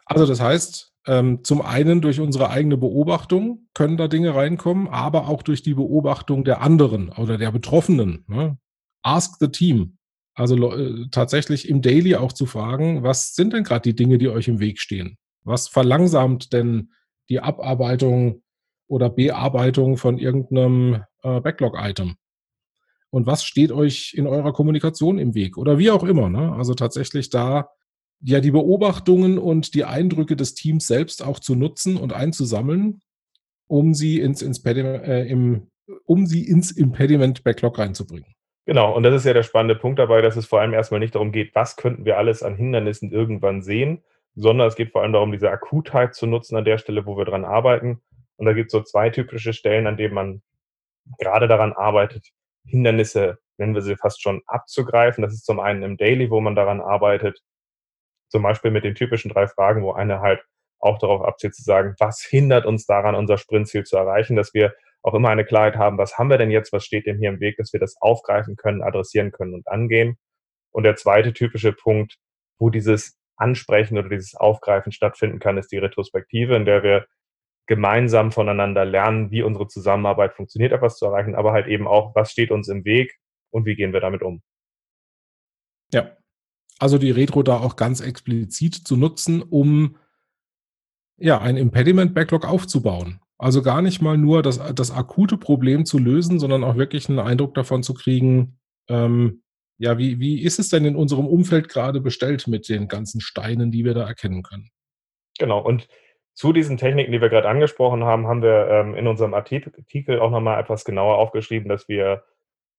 Also 0.06 0.24
das 0.24 0.40
heißt, 0.40 0.92
ähm, 1.06 1.44
zum 1.44 1.62
einen 1.62 2.00
durch 2.00 2.20
unsere 2.20 2.50
eigene 2.50 2.76
Beobachtung 2.76 3.68
können 3.74 3.96
da 3.96 4.08
Dinge 4.08 4.34
reinkommen, 4.34 4.88
aber 4.88 5.28
auch 5.28 5.42
durch 5.42 5.62
die 5.62 5.74
Beobachtung 5.74 6.44
der 6.44 6.62
anderen 6.62 7.10
oder 7.10 7.38
der 7.38 7.50
Betroffenen. 7.50 8.24
Ne? 8.28 8.58
Ask 9.02 9.36
the 9.38 9.48
team. 9.48 9.98
Also 10.34 10.72
äh, 10.72 11.08
tatsächlich 11.10 11.68
im 11.68 11.82
Daily 11.82 12.14
auch 12.16 12.32
zu 12.32 12.46
fragen, 12.46 13.02
was 13.02 13.34
sind 13.34 13.52
denn 13.52 13.64
gerade 13.64 13.82
die 13.82 13.96
Dinge, 13.96 14.18
die 14.18 14.28
euch 14.28 14.48
im 14.48 14.60
Weg 14.60 14.80
stehen? 14.80 15.18
Was 15.44 15.68
verlangsamt 15.68 16.52
denn 16.52 16.92
die 17.28 17.40
Abarbeitung 17.40 18.42
oder 18.88 19.10
Bearbeitung 19.10 19.96
von 19.96 20.18
irgendeinem 20.18 21.04
äh, 21.22 21.40
Backlog-Item? 21.40 22.16
Und 23.10 23.26
was 23.26 23.44
steht 23.44 23.72
euch 23.72 24.12
in 24.14 24.26
eurer 24.26 24.52
Kommunikation 24.52 25.18
im 25.18 25.34
Weg? 25.34 25.56
Oder 25.56 25.78
wie 25.78 25.90
auch 25.90 26.04
immer. 26.04 26.28
Ne? 26.28 26.52
Also 26.52 26.74
tatsächlich 26.74 27.30
da 27.30 27.70
ja 28.20 28.40
die 28.40 28.50
Beobachtungen 28.50 29.38
und 29.38 29.74
die 29.74 29.84
Eindrücke 29.84 30.36
des 30.36 30.54
Teams 30.54 30.86
selbst 30.86 31.22
auch 31.24 31.38
zu 31.38 31.54
nutzen 31.54 31.96
und 31.96 32.12
einzusammeln, 32.12 33.00
um 33.66 33.94
sie 33.94 34.20
ins, 34.20 34.42
Impediment, 34.42 35.04
äh, 35.04 35.24
im, 35.26 35.68
um 36.04 36.26
sie 36.26 36.46
ins 36.48 36.70
Impediment 36.72 37.44
Backlog 37.44 37.78
reinzubringen. 37.78 38.34
Genau, 38.64 38.96
und 38.96 39.04
das 39.04 39.14
ist 39.14 39.24
ja 39.24 39.32
der 39.32 39.44
spannende 39.44 39.76
Punkt 39.76 39.98
dabei, 39.98 40.20
dass 40.22 40.36
es 40.36 40.46
vor 40.46 40.60
allem 40.60 40.74
erstmal 40.74 40.98
nicht 40.98 41.14
darum 41.14 41.30
geht, 41.30 41.54
was 41.54 41.76
könnten 41.76 42.04
wir 42.04 42.18
alles 42.18 42.42
an 42.42 42.56
Hindernissen 42.56 43.12
irgendwann 43.12 43.62
sehen, 43.62 44.02
sondern 44.34 44.66
es 44.66 44.74
geht 44.74 44.90
vor 44.90 45.02
allem 45.02 45.12
darum, 45.12 45.30
diese 45.30 45.50
Akutheit 45.50 46.14
zu 46.14 46.26
nutzen 46.26 46.56
an 46.56 46.64
der 46.64 46.78
Stelle, 46.78 47.06
wo 47.06 47.16
wir 47.16 47.24
dran 47.24 47.44
arbeiten. 47.44 48.02
Und 48.36 48.46
da 48.46 48.52
gibt 48.52 48.68
es 48.68 48.72
so 48.72 48.82
zwei 48.82 49.10
typische 49.10 49.52
Stellen, 49.52 49.86
an 49.86 49.96
denen 49.96 50.14
man 50.14 50.42
gerade 51.18 51.46
daran 51.46 51.72
arbeitet, 51.72 52.26
Hindernisse, 52.66 53.38
nennen 53.56 53.74
wir 53.74 53.82
sie 53.82 53.96
fast 53.96 54.20
schon, 54.20 54.42
abzugreifen. 54.46 55.22
Das 55.22 55.32
ist 55.32 55.46
zum 55.46 55.60
einen 55.60 55.84
im 55.84 55.96
Daily, 55.96 56.30
wo 56.30 56.40
man 56.40 56.56
daran 56.56 56.80
arbeitet, 56.80 57.40
zum 58.36 58.42
Beispiel 58.42 58.70
mit 58.70 58.84
den 58.84 58.94
typischen 58.94 59.30
drei 59.30 59.46
Fragen, 59.46 59.82
wo 59.82 59.92
eine 59.92 60.20
halt 60.20 60.44
auch 60.78 60.98
darauf 60.98 61.22
abzielt 61.22 61.54
zu 61.54 61.62
sagen, 61.62 61.94
was 61.98 62.20
hindert 62.20 62.66
uns 62.66 62.84
daran, 62.84 63.14
unser 63.14 63.38
Sprintziel 63.38 63.84
zu 63.84 63.96
erreichen, 63.96 64.36
dass 64.36 64.52
wir 64.52 64.74
auch 65.00 65.14
immer 65.14 65.30
eine 65.30 65.46
Klarheit 65.46 65.76
haben, 65.76 65.96
was 65.96 66.18
haben 66.18 66.28
wir 66.28 66.36
denn 66.36 66.50
jetzt, 66.50 66.70
was 66.70 66.84
steht 66.84 67.06
denn 67.06 67.16
hier 67.16 67.30
im 67.30 67.40
Weg, 67.40 67.56
dass 67.56 67.72
wir 67.72 67.80
das 67.80 67.96
aufgreifen 67.98 68.56
können, 68.56 68.82
adressieren 68.82 69.32
können 69.32 69.54
und 69.54 69.66
angehen. 69.68 70.18
Und 70.70 70.82
der 70.82 70.96
zweite 70.96 71.32
typische 71.32 71.72
Punkt, 71.72 72.18
wo 72.58 72.68
dieses 72.68 73.18
Ansprechen 73.36 73.96
oder 73.96 74.10
dieses 74.10 74.34
Aufgreifen 74.34 74.92
stattfinden 74.92 75.38
kann, 75.38 75.56
ist 75.56 75.72
die 75.72 75.78
Retrospektive, 75.78 76.56
in 76.56 76.66
der 76.66 76.82
wir 76.82 77.06
gemeinsam 77.66 78.32
voneinander 78.32 78.84
lernen, 78.84 79.30
wie 79.30 79.42
unsere 79.42 79.66
Zusammenarbeit 79.66 80.34
funktioniert, 80.34 80.72
etwas 80.72 80.98
zu 80.98 81.06
erreichen, 81.06 81.34
aber 81.34 81.52
halt 81.52 81.68
eben 81.68 81.88
auch, 81.88 82.14
was 82.14 82.32
steht 82.32 82.50
uns 82.50 82.68
im 82.68 82.84
Weg 82.84 83.16
und 83.50 83.64
wie 83.64 83.76
gehen 83.76 83.94
wir 83.94 84.00
damit 84.00 84.22
um. 84.22 84.42
Ja, 85.90 86.14
also 86.78 86.98
die 86.98 87.10
Retro 87.10 87.42
da 87.42 87.58
auch 87.58 87.76
ganz 87.76 88.00
explizit 88.00 88.74
zu 88.74 88.96
nutzen, 88.96 89.42
um 89.42 89.96
ja 91.18 91.40
ein 91.40 91.56
Impediment-Backlog 91.56 92.46
aufzubauen. 92.46 93.20
Also 93.38 93.62
gar 93.62 93.82
nicht 93.82 94.00
mal 94.00 94.16
nur 94.16 94.42
das, 94.42 94.60
das 94.74 94.90
akute 94.90 95.36
Problem 95.36 95.84
zu 95.84 95.98
lösen, 95.98 96.38
sondern 96.38 96.64
auch 96.64 96.76
wirklich 96.76 97.08
einen 97.08 97.18
Eindruck 97.18 97.54
davon 97.54 97.82
zu 97.82 97.94
kriegen, 97.94 98.58
ähm, 98.88 99.42
ja, 99.78 99.98
wie, 99.98 100.20
wie 100.20 100.42
ist 100.42 100.58
es 100.58 100.70
denn 100.70 100.84
in 100.84 100.96
unserem 100.96 101.26
Umfeld 101.26 101.68
gerade 101.68 102.00
bestellt 102.00 102.46
mit 102.46 102.68
den 102.68 102.88
ganzen 102.88 103.20
Steinen, 103.20 103.70
die 103.70 103.84
wir 103.84 103.94
da 103.94 104.06
erkennen 104.06 104.42
können? 104.42 104.70
Genau. 105.38 105.60
Und 105.60 105.88
zu 106.32 106.52
diesen 106.52 106.76
Techniken, 106.76 107.12
die 107.12 107.20
wir 107.20 107.28
gerade 107.28 107.48
angesprochen 107.48 108.04
haben, 108.04 108.26
haben 108.26 108.42
wir 108.42 108.68
ähm, 108.68 108.94
in 108.94 109.06
unserem 109.06 109.34
Artikel 109.34 110.20
auch 110.20 110.30
nochmal 110.30 110.60
etwas 110.60 110.84
genauer 110.84 111.18
aufgeschrieben, 111.18 111.68
dass 111.68 111.88
wir, 111.88 112.24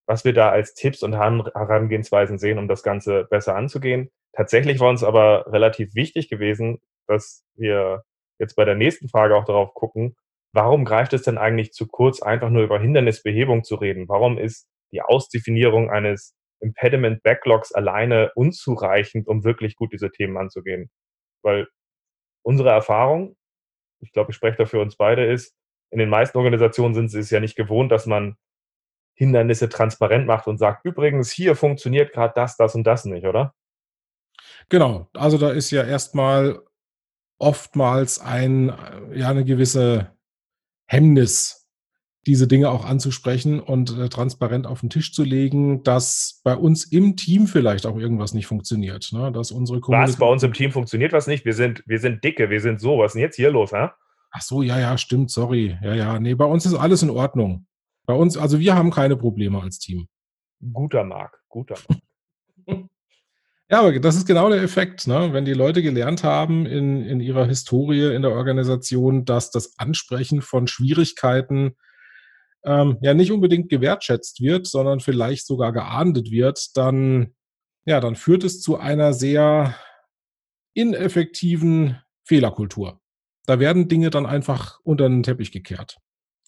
was 0.07 0.25
wir 0.25 0.33
da 0.33 0.49
als 0.49 0.73
Tipps 0.73 1.03
und 1.03 1.13
Herangehensweisen 1.13 2.39
sehen, 2.39 2.57
um 2.57 2.67
das 2.67 2.81
Ganze 2.81 3.25
besser 3.25 3.55
anzugehen. 3.55 4.09
Tatsächlich 4.33 4.79
war 4.79 4.89
uns 4.89 5.03
aber 5.03 5.51
relativ 5.51 5.93
wichtig 5.95 6.29
gewesen, 6.29 6.79
dass 7.07 7.43
wir 7.55 8.03
jetzt 8.39 8.55
bei 8.55 8.65
der 8.65 8.75
nächsten 8.75 9.09
Frage 9.09 9.35
auch 9.35 9.45
darauf 9.45 9.73
gucken, 9.73 10.15
warum 10.53 10.85
greift 10.85 11.13
es 11.13 11.23
denn 11.23 11.37
eigentlich 11.37 11.73
zu 11.73 11.87
kurz, 11.87 12.21
einfach 12.21 12.49
nur 12.49 12.63
über 12.63 12.79
Hindernisbehebung 12.79 13.63
zu 13.63 13.75
reden? 13.75 14.07
Warum 14.07 14.37
ist 14.37 14.67
die 14.91 15.01
Ausdefinierung 15.01 15.89
eines 15.89 16.35
Impediment 16.61 17.21
Backlogs 17.23 17.73
alleine 17.73 18.31
unzureichend, 18.35 19.27
um 19.27 19.43
wirklich 19.43 19.75
gut 19.75 19.91
diese 19.91 20.09
Themen 20.09 20.37
anzugehen? 20.37 20.89
Weil 21.43 21.67
unsere 22.43 22.69
Erfahrung, 22.69 23.35
ich 23.99 24.13
glaube, 24.13 24.31
ich 24.31 24.37
spreche 24.37 24.57
da 24.57 24.65
für 24.65 24.79
uns 24.79 24.95
beide, 24.95 25.25
ist, 25.25 25.53
in 25.89 25.99
den 25.99 26.09
meisten 26.09 26.37
Organisationen 26.37 26.93
sind 26.93 27.09
sie 27.09 27.19
es 27.19 27.29
ja 27.29 27.39
nicht 27.39 27.55
gewohnt, 27.55 27.91
dass 27.91 28.05
man 28.05 28.37
Hindernisse 29.17 29.67
transparent 29.67 30.27
macht 30.27 30.47
und 30.47 30.57
sagt, 30.57 30.85
übrigens, 30.85 31.31
hier 31.31 31.55
funktioniert 31.55 32.13
gerade 32.13 32.33
das, 32.35 32.55
das 32.55 32.75
und 32.75 32.85
das 32.85 33.03
nicht, 33.03 33.25
oder? 33.25 33.53
Genau, 34.69 35.07
also 35.13 35.37
da 35.37 35.49
ist 35.49 35.71
ja 35.71 35.83
erstmal 35.83 36.61
oftmals 37.39 38.19
ein, 38.19 38.73
ja, 39.13 39.29
eine 39.29 39.43
gewisse 39.43 40.11
Hemmnis, 40.85 41.67
diese 42.27 42.47
Dinge 42.47 42.69
auch 42.69 42.85
anzusprechen 42.85 43.59
und 43.59 43.97
äh, 43.97 44.09
transparent 44.09 44.67
auf 44.67 44.81
den 44.81 44.89
Tisch 44.89 45.13
zu 45.13 45.23
legen, 45.23 45.83
dass 45.83 46.41
bei 46.43 46.55
uns 46.55 46.85
im 46.85 47.15
Team 47.15 47.47
vielleicht 47.47 47.85
auch 47.85 47.97
irgendwas 47.97 48.33
nicht 48.33 48.47
funktioniert. 48.47 49.11
Ne? 49.13 49.31
Dass 49.31 49.51
unsere 49.51 49.79
was, 49.81 50.17
bei 50.17 50.27
uns 50.27 50.43
im 50.43 50.53
Team 50.53 50.71
funktioniert 50.71 51.13
was 51.13 51.27
nicht? 51.27 51.45
Wir 51.45 51.53
sind, 51.53 51.83
wir 51.87 51.99
sind 51.99 52.23
dicke, 52.23 52.49
wir 52.49 52.59
sind 52.59 52.81
so. 52.81 52.99
Was 52.99 53.11
ist 53.11 53.13
denn 53.13 53.21
jetzt 53.21 53.37
hier 53.37 53.49
los, 53.49 53.71
hä? 53.71 53.89
Ach 54.31 54.41
so, 54.41 54.61
ja, 54.61 54.77
ja, 54.77 54.97
stimmt, 54.97 55.31
sorry. 55.31 55.77
Ja, 55.81 55.93
ja, 55.93 56.19
nee, 56.19 56.35
bei 56.35 56.45
uns 56.45 56.65
ist 56.65 56.73
alles 56.73 57.01
in 57.01 57.09
Ordnung. 57.09 57.66
Bei 58.07 58.13
uns, 58.13 58.37
also 58.37 58.59
wir 58.59 58.73
haben 58.73 58.89
keine 58.89 59.17
Probleme 59.17 59.61
als 59.61 59.77
Team. 59.77 60.07
Guter 60.73 61.03
Mark, 61.03 61.43
guter 61.49 61.75
Mark. 61.87 62.01
Ja, 63.69 63.81
aber 63.81 63.99
das 63.99 64.15
ist 64.15 64.25
genau 64.25 64.49
der 64.49 64.61
Effekt, 64.61 65.07
ne? 65.07 65.33
wenn 65.33 65.43
die 65.43 65.53
Leute 65.53 65.81
gelernt 65.81 66.23
haben 66.23 66.65
in, 66.65 67.03
in 67.03 67.19
ihrer 67.19 67.45
Historie 67.45 68.15
in 68.15 68.21
der 68.21 68.31
Organisation, 68.31 69.25
dass 69.25 69.51
das 69.51 69.77
Ansprechen 69.77 70.41
von 70.41 70.67
Schwierigkeiten 70.67 71.75
ähm, 72.63 72.97
ja 73.01 73.13
nicht 73.13 73.29
unbedingt 73.29 73.67
gewertschätzt 73.67 74.39
wird, 74.39 74.67
sondern 74.67 75.01
vielleicht 75.01 75.45
sogar 75.45 75.73
geahndet 75.73 76.31
wird, 76.31 76.77
dann, 76.77 77.35
ja, 77.83 77.99
dann 77.99 78.15
führt 78.15 78.45
es 78.45 78.61
zu 78.61 78.77
einer 78.77 79.11
sehr 79.11 79.75
ineffektiven 80.73 82.01
Fehlerkultur. 82.23 83.01
Da 83.47 83.59
werden 83.59 83.89
Dinge 83.89 84.11
dann 84.11 84.25
einfach 84.25 84.79
unter 84.83 85.09
den 85.09 85.23
Teppich 85.23 85.51
gekehrt. 85.51 85.97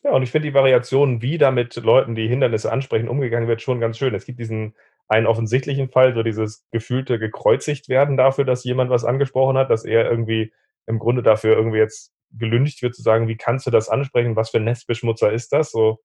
Ja, 0.03 0.11
und 0.11 0.23
ich 0.23 0.31
finde 0.31 0.47
die 0.47 0.53
Variationen, 0.53 1.21
wie 1.21 1.37
da 1.37 1.51
mit 1.51 1.75
Leuten, 1.75 2.15
die 2.15 2.27
Hindernisse 2.27 2.71
ansprechen, 2.71 3.09
umgegangen 3.09 3.47
wird, 3.49 3.61
schon 3.61 3.79
ganz 3.79 3.97
schön. 3.97 4.15
Es 4.15 4.25
gibt 4.25 4.39
diesen 4.39 4.75
einen 5.07 5.27
offensichtlichen 5.27 5.89
Fall, 5.89 6.13
so 6.13 6.23
dieses 6.23 6.65
gefühlte 6.71 7.19
gekreuzigt 7.19 7.89
werden 7.89 8.15
dafür, 8.15 8.45
dass 8.45 8.63
jemand 8.63 8.89
was 8.89 9.03
angesprochen 9.03 9.57
hat, 9.57 9.69
dass 9.69 9.83
er 9.83 10.09
irgendwie 10.09 10.53
im 10.85 10.99
Grunde 10.99 11.23
dafür 11.23 11.55
irgendwie 11.57 11.79
jetzt 11.79 12.13
gelüncht 12.31 12.81
wird, 12.81 12.95
zu 12.95 13.01
sagen, 13.01 13.27
wie 13.27 13.35
kannst 13.35 13.65
du 13.65 13.71
das 13.71 13.89
ansprechen, 13.89 14.35
was 14.35 14.51
für 14.51 14.57
ein 14.57 14.65
Nestbeschmutzer 14.65 15.31
ist 15.31 15.51
das? 15.51 15.71
So, 15.71 15.99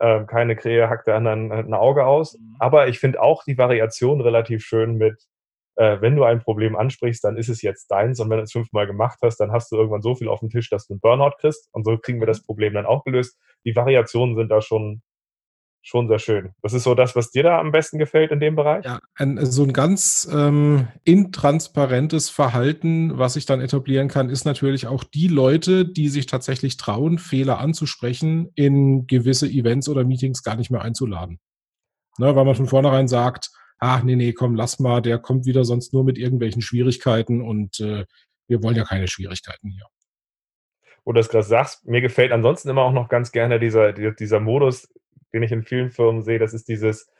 ähm, 0.00 0.26
keine 0.26 0.54
Krähe 0.54 0.90
hackt 0.90 1.06
der 1.06 1.16
anderen 1.16 1.50
ein 1.50 1.74
Auge 1.74 2.06
aus. 2.06 2.38
Mhm. 2.38 2.56
Aber 2.58 2.88
ich 2.88 2.98
finde 2.98 3.22
auch 3.22 3.42
die 3.44 3.56
Variation 3.56 4.20
relativ 4.20 4.64
schön 4.64 4.96
mit, 4.96 5.26
äh, 5.76 6.00
wenn 6.00 6.16
du 6.16 6.24
ein 6.24 6.40
Problem 6.40 6.76
ansprichst, 6.76 7.24
dann 7.24 7.36
ist 7.36 7.48
es 7.48 7.62
jetzt 7.62 7.88
deins 7.88 8.20
und 8.20 8.30
wenn 8.30 8.38
du 8.38 8.44
es 8.44 8.52
fünfmal 8.52 8.86
gemacht 8.86 9.18
hast, 9.22 9.38
dann 9.38 9.52
hast 9.52 9.72
du 9.72 9.76
irgendwann 9.76 10.02
so 10.02 10.14
viel 10.14 10.28
auf 10.28 10.40
dem 10.40 10.50
Tisch, 10.50 10.70
dass 10.70 10.86
du 10.86 10.94
einen 10.94 11.00
Burnout 11.00 11.36
kriegst 11.38 11.68
und 11.72 11.84
so 11.84 11.96
kriegen 11.98 12.20
wir 12.20 12.26
das 12.26 12.40
mhm. 12.40 12.46
Problem 12.46 12.74
dann 12.74 12.86
auch 12.86 13.04
gelöst. 13.04 13.38
Die 13.64 13.74
Variationen 13.74 14.36
sind 14.36 14.48
da 14.48 14.60
schon 14.60 15.02
schon 15.84 16.06
sehr 16.08 16.20
schön. 16.20 16.52
Das 16.62 16.72
ist 16.72 16.84
so 16.84 16.94
das, 16.94 17.16
was 17.16 17.30
dir 17.30 17.42
da 17.42 17.58
am 17.58 17.72
besten 17.72 17.98
gefällt 17.98 18.30
in 18.30 18.38
dem 18.38 18.54
Bereich? 18.54 18.84
Ja, 18.84 19.00
ein, 19.16 19.44
so 19.44 19.64
ein 19.64 19.72
ganz 19.72 20.28
ähm, 20.32 20.88
intransparentes 21.04 22.30
Verhalten, 22.30 23.18
was 23.18 23.34
ich 23.34 23.46
dann 23.46 23.60
etablieren 23.60 24.06
kann, 24.06 24.30
ist 24.30 24.44
natürlich 24.44 24.86
auch 24.86 25.02
die 25.02 25.26
Leute, 25.26 25.84
die 25.84 26.08
sich 26.08 26.26
tatsächlich 26.26 26.76
trauen, 26.76 27.18
Fehler 27.18 27.58
anzusprechen, 27.58 28.52
in 28.54 29.08
gewisse 29.08 29.48
Events 29.48 29.88
oder 29.88 30.04
Meetings 30.04 30.44
gar 30.44 30.54
nicht 30.54 30.70
mehr 30.70 30.82
einzuladen. 30.82 31.40
Ne, 32.18 32.36
weil 32.36 32.44
man 32.44 32.54
von 32.54 32.68
vornherein 32.68 33.08
sagt, 33.08 33.50
ach 33.82 34.04
nee, 34.04 34.14
nee, 34.14 34.32
komm, 34.32 34.54
lass 34.54 34.78
mal, 34.78 35.02
der 35.02 35.18
kommt 35.18 35.44
wieder 35.44 35.64
sonst 35.64 35.92
nur 35.92 36.04
mit 36.04 36.16
irgendwelchen 36.16 36.62
Schwierigkeiten 36.62 37.42
und 37.42 37.80
äh, 37.80 38.06
wir 38.46 38.62
wollen 38.62 38.76
ja 38.76 38.84
keine 38.84 39.08
Schwierigkeiten 39.08 39.70
hier. 39.70 39.84
Wo 41.04 41.12
du 41.12 41.18
das 41.18 41.28
gerade 41.28 41.44
sagst, 41.44 41.84
mir 41.84 42.00
gefällt 42.00 42.30
ansonsten 42.30 42.68
immer 42.68 42.82
auch 42.82 42.92
noch 42.92 43.08
ganz 43.08 43.32
gerne 43.32 43.58
dieser, 43.58 43.92
dieser 43.92 44.38
Modus, 44.38 44.88
den 45.32 45.42
ich 45.42 45.50
in 45.50 45.64
vielen 45.64 45.90
Firmen 45.90 46.22
sehe, 46.22 46.38
das 46.38 46.54
ist 46.54 46.68
dieses, 46.68 47.10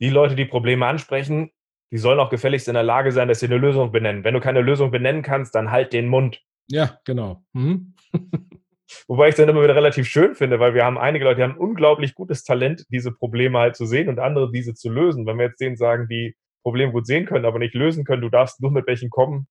die 0.00 0.10
Leute, 0.10 0.36
die 0.36 0.44
Probleme 0.44 0.86
ansprechen, 0.86 1.50
die 1.90 1.98
sollen 1.98 2.20
auch 2.20 2.28
gefälligst 2.28 2.68
in 2.68 2.74
der 2.74 2.82
Lage 2.82 3.10
sein, 3.10 3.28
dass 3.28 3.40
sie 3.40 3.46
eine 3.46 3.56
Lösung 3.56 3.90
benennen. 3.90 4.24
Wenn 4.24 4.34
du 4.34 4.40
keine 4.40 4.60
Lösung 4.60 4.90
benennen 4.90 5.22
kannst, 5.22 5.54
dann 5.54 5.70
halt 5.70 5.94
den 5.94 6.08
Mund. 6.08 6.42
Ja, 6.66 7.00
genau. 7.06 7.42
Mhm. 7.54 7.94
Wobei 9.06 9.28
ich 9.28 9.34
dann 9.34 9.48
immer 9.48 9.62
wieder 9.62 9.74
relativ 9.74 10.06
schön 10.06 10.34
finde, 10.34 10.60
weil 10.60 10.74
wir 10.74 10.84
haben 10.84 10.98
einige 10.98 11.24
Leute, 11.24 11.36
die 11.36 11.42
haben 11.42 11.58
unglaublich 11.58 12.14
gutes 12.14 12.44
Talent, 12.44 12.84
diese 12.90 13.12
Probleme 13.12 13.58
halt 13.58 13.76
zu 13.76 13.86
sehen 13.86 14.08
und 14.08 14.18
andere 14.18 14.50
diese 14.50 14.74
zu 14.74 14.90
lösen. 14.90 15.26
Wenn 15.26 15.38
wir 15.38 15.46
jetzt 15.46 15.60
denen 15.60 15.76
sagen, 15.76 16.08
die 16.08 16.36
Probleme 16.62 16.92
gut 16.92 17.06
sehen 17.06 17.26
können, 17.26 17.44
aber 17.44 17.58
nicht 17.58 17.74
lösen 17.74 18.04
können, 18.04 18.22
du 18.22 18.30
darfst 18.30 18.60
nur 18.60 18.70
mit 18.70 18.86
welchen 18.86 19.10
kommen, 19.10 19.46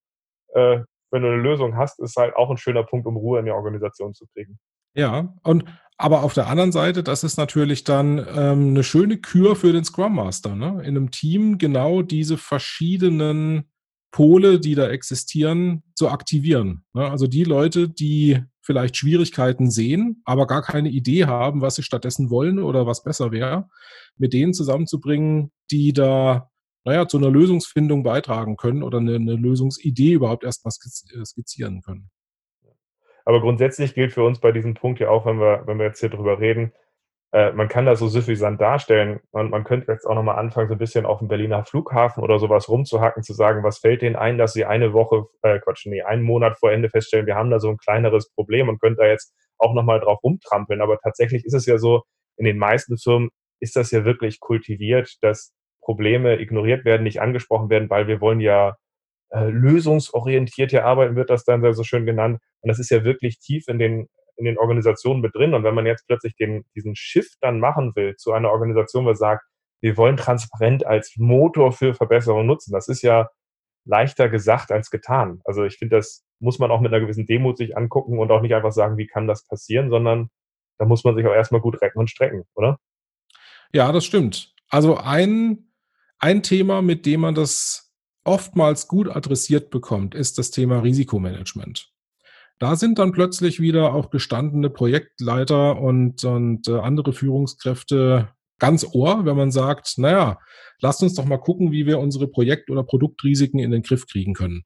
äh, 0.54 0.80
wenn 1.12 1.22
du 1.22 1.30
eine 1.30 1.42
Lösung 1.42 1.78
hast, 1.78 2.00
ist 2.00 2.18
halt 2.18 2.36
auch 2.36 2.50
ein 2.50 2.58
schöner 2.58 2.84
Punkt, 2.84 3.08
um 3.08 3.16
Ruhe 3.16 3.40
in 3.40 3.46
die 3.46 3.52
Organisation 3.52 4.14
zu 4.14 4.26
kriegen. 4.34 4.60
Ja, 4.94 5.34
und 5.44 5.66
aber 6.00 6.24
auf 6.24 6.34
der 6.34 6.48
anderen 6.48 6.72
Seite, 6.72 7.02
das 7.02 7.24
ist 7.24 7.38
natürlich 7.38 7.84
dann 7.84 8.20
ähm, 8.36 8.70
eine 8.70 8.84
schöne 8.84 9.18
Kür 9.18 9.56
für 9.56 9.74
den 9.74 9.84
Scrum 9.84 10.16
Master, 10.16 10.56
ne? 10.56 10.82
In 10.84 10.96
einem 10.96 11.12
Team 11.12 11.58
genau 11.58 12.04
diese 12.04 12.38
verschiedenen 12.38 13.70
Pole, 14.12 14.60
die 14.60 14.76
da 14.76 14.90
existieren, 14.90 15.84
zu 15.96 16.10
aktivieren. 16.10 16.84
Ne? 16.94 17.10
Also 17.10 17.28
die 17.28 17.44
Leute, 17.44 17.90
die 17.90 18.44
vielleicht 18.68 18.98
Schwierigkeiten 18.98 19.72
sehen, 19.72 20.22
aber 20.26 20.46
gar 20.46 20.62
keine 20.62 20.90
Idee 20.90 21.26
haben, 21.26 21.62
was 21.62 21.76
sie 21.76 21.84
stattdessen 21.84 22.30
wollen 22.30 22.60
oder 22.60 22.86
was 22.86 23.02
besser 23.02 23.32
wäre, 23.32 23.70
mit 24.18 24.34
denen 24.34 24.54
zusammenzubringen, 24.54 25.52
die 25.72 25.94
da, 25.94 26.52
naja, 26.84 27.08
zu 27.08 27.18
einer 27.18 27.32
Lösungsfindung 27.32 28.04
beitragen 28.04 28.58
können 28.58 28.84
oder 28.84 29.00
eine, 29.00 29.16
eine 29.16 29.36
Lösungsidee 29.36 30.12
überhaupt 30.12 30.44
erstmal 30.44 30.72
skizzieren 30.72 31.82
können. 31.82 32.12
Aber 33.24 33.42
grundsätzlich 33.42 33.94
gilt 33.94 34.12
für 34.14 34.24
uns 34.24 34.40
bei 34.40 34.52
diesem 34.52 34.74
Punkt 34.74 35.00
ja 35.00 35.10
auch, 35.10 35.26
wenn 35.26 35.40
wir, 35.40 35.64
wenn 35.66 35.80
wir 35.80 35.86
jetzt 35.86 36.02
hier 36.02 36.10
drüber 36.10 36.40
reden, 36.40 36.74
äh, 37.34 37.52
man 37.52 37.68
kann 37.68 37.86
das 37.86 38.00
so 38.00 38.08
suffisant 38.08 38.62
darstellen. 38.62 39.20
Man, 39.32 39.50
man 39.50 39.64
könnte 39.64 39.92
jetzt 39.92 40.06
auch 40.06 40.16
nochmal 40.16 40.38
anfangen, 40.38 40.70
so 40.70 40.76
ein 40.76 40.80
bisschen 40.80 41.06
auf 41.06 41.20
dem 41.20 41.28
Berliner 41.28 41.66
Flughafen 41.66 42.24
oder 42.24 42.40
sowas 42.40 42.70
rumzuhacken, 42.70 43.24
zu 43.24 43.34
sagen, 43.34 43.64
was 43.64 43.80
fällt 43.80 44.02
denen 44.02 44.16
ein, 44.16 44.38
dass 44.38 44.54
sie 44.54 44.66
eine 44.66 44.94
Woche, 44.94 45.26
äh, 45.42 45.60
Quatsch, 45.60 45.86
nee, 45.86 46.02
einen 46.02 46.24
Monat 46.24 46.58
vor 46.58 46.72
Ende 46.72 46.90
feststellen, 46.90 47.26
wir 47.26 47.36
haben 47.36 47.52
da 47.52 47.60
so 47.60 47.70
ein 47.70 47.78
kleineres 47.78 48.32
Problem 48.34 48.70
und 48.70 48.80
könnt 48.80 49.00
da 49.00 49.06
jetzt 49.06 49.34
auch 49.58 49.74
nochmal 49.74 50.00
drauf 50.00 50.20
rumtrampeln. 50.24 50.82
Aber 50.82 51.00
tatsächlich 51.00 51.46
ist 51.46 51.54
es 51.54 51.66
ja 51.66 51.78
so, 51.78 52.04
in 52.38 52.46
den 52.46 52.58
meisten 52.58 52.98
Firmen 52.98 53.30
ist 53.60 53.76
das 53.76 53.92
ja 53.92 54.06
wirklich 54.06 54.40
kultiviert, 54.40 55.18
dass 55.22 55.54
Probleme 55.82 56.40
ignoriert 56.40 56.86
werden, 56.86 57.04
nicht 57.04 57.22
angesprochen 57.22 57.70
werden, 57.70 57.90
weil 57.90 58.08
wir 58.08 58.22
wollen 58.22 58.40
ja 58.40 58.76
äh, 59.32 59.50
lösungsorientiert 59.50 60.72
hier 60.72 60.86
arbeiten, 60.86 61.16
wird 61.16 61.30
das 61.30 61.44
dann 61.44 61.74
so 61.74 61.84
schön 61.84 62.06
genannt. 62.06 62.40
Und 62.62 62.70
das 62.70 62.80
ist 62.80 62.92
ja 62.92 63.04
wirklich 63.04 63.40
tief 63.40 63.68
in 63.68 63.80
den, 63.80 64.08
in 64.38 64.46
den 64.46 64.58
Organisationen 64.58 65.22
mit 65.22 65.36
drin. 65.36 65.54
Und 65.54 65.64
wenn 65.64 65.76
man 65.76 65.86
jetzt 65.86 66.08
plötzlich 66.08 66.36
den, 66.36 66.66
diesen 66.76 66.96
Shift 66.96 67.38
dann 67.42 67.60
machen 67.60 67.96
will 67.96 68.16
zu 68.16 68.32
einer 68.32 68.52
Organisation, 68.52 69.06
wo 69.06 69.14
sagt, 69.14 69.46
wir 69.82 69.98
wollen 69.98 70.18
transparent 70.18 70.86
als 70.86 71.16
Motor 71.18 71.72
für 71.72 71.94
Verbesserung 71.94 72.46
nutzen, 72.46 72.72
das 72.72 72.88
ist 72.88 73.02
ja 73.02 73.30
leichter 73.86 74.30
gesagt 74.30 74.72
als 74.72 74.90
getan. 74.90 75.42
Also 75.46 75.64
ich 75.64 75.78
finde, 75.78 75.98
das 75.98 76.26
muss 76.40 76.60
man 76.60 76.72
auch 76.72 76.82
mit 76.82 76.92
einer 76.92 77.02
gewissen 77.02 77.26
Demut 77.26 77.58
sich 77.58 77.78
angucken 77.78 78.20
und 78.20 78.32
auch 78.32 78.42
nicht 78.42 78.54
einfach 78.54 78.72
sagen, 78.72 78.98
wie 78.98 79.08
kann 79.08 79.28
das 79.28 79.46
passieren, 79.48 79.90
sondern 79.90 80.30
da 80.78 80.86
muss 80.86 81.04
man 81.04 81.16
sich 81.16 81.26
auch 81.26 81.34
erstmal 81.34 81.62
gut 81.62 81.82
recken 81.82 82.00
und 82.00 82.10
strecken, 82.10 82.44
oder? 82.54 82.80
Ja, 83.72 83.92
das 83.92 84.06
stimmt. 84.06 84.54
Also 84.70 84.98
ein, 84.98 85.72
ein 86.20 86.44
Thema, 86.44 86.82
mit 86.82 87.06
dem 87.06 87.22
man 87.22 87.36
das 87.36 87.94
oftmals 88.24 88.88
gut 88.88 89.10
adressiert 89.10 89.70
bekommt, 89.70 90.14
ist 90.14 90.38
das 90.38 90.52
Thema 90.52 90.80
Risikomanagement. 90.80 91.92
Da 92.60 92.76
sind 92.76 92.98
dann 92.98 93.12
plötzlich 93.12 93.60
wieder 93.60 93.94
auch 93.94 94.10
gestandene 94.10 94.70
Projektleiter 94.70 95.80
und, 95.80 96.24
und 96.24 96.68
äh, 96.68 96.80
andere 96.80 97.14
Führungskräfte 97.14 98.30
ganz 98.60 98.86
ohr, 98.94 99.26
wenn 99.26 99.38
man 99.38 99.52
sagt, 99.52 99.98
naja, 99.98 100.40
lasst 100.82 101.04
uns 101.04 101.14
doch 101.14 101.26
mal 101.26 101.38
gucken, 101.38 101.72
wie 101.72 101.86
wir 101.86 102.00
unsere 102.00 102.28
Projekt- 102.28 102.70
oder 102.72 102.84
Produktrisiken 102.84 103.60
in 103.60 103.72
den 103.72 103.84
Griff 103.84 104.08
kriegen 104.08 104.34
können. 104.34 104.64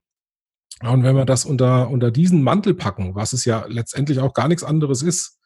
Und 0.80 1.04
wenn 1.04 1.16
wir 1.16 1.26
das 1.26 1.44
unter, 1.44 1.90
unter 1.90 2.10
diesen 2.10 2.42
Mantel 2.42 2.74
packen, 2.74 3.14
was 3.14 3.32
es 3.32 3.44
ja 3.44 3.66
letztendlich 3.68 4.18
auch 4.18 4.32
gar 4.32 4.48
nichts 4.48 4.64
anderes 4.64 5.02
ist, 5.02 5.38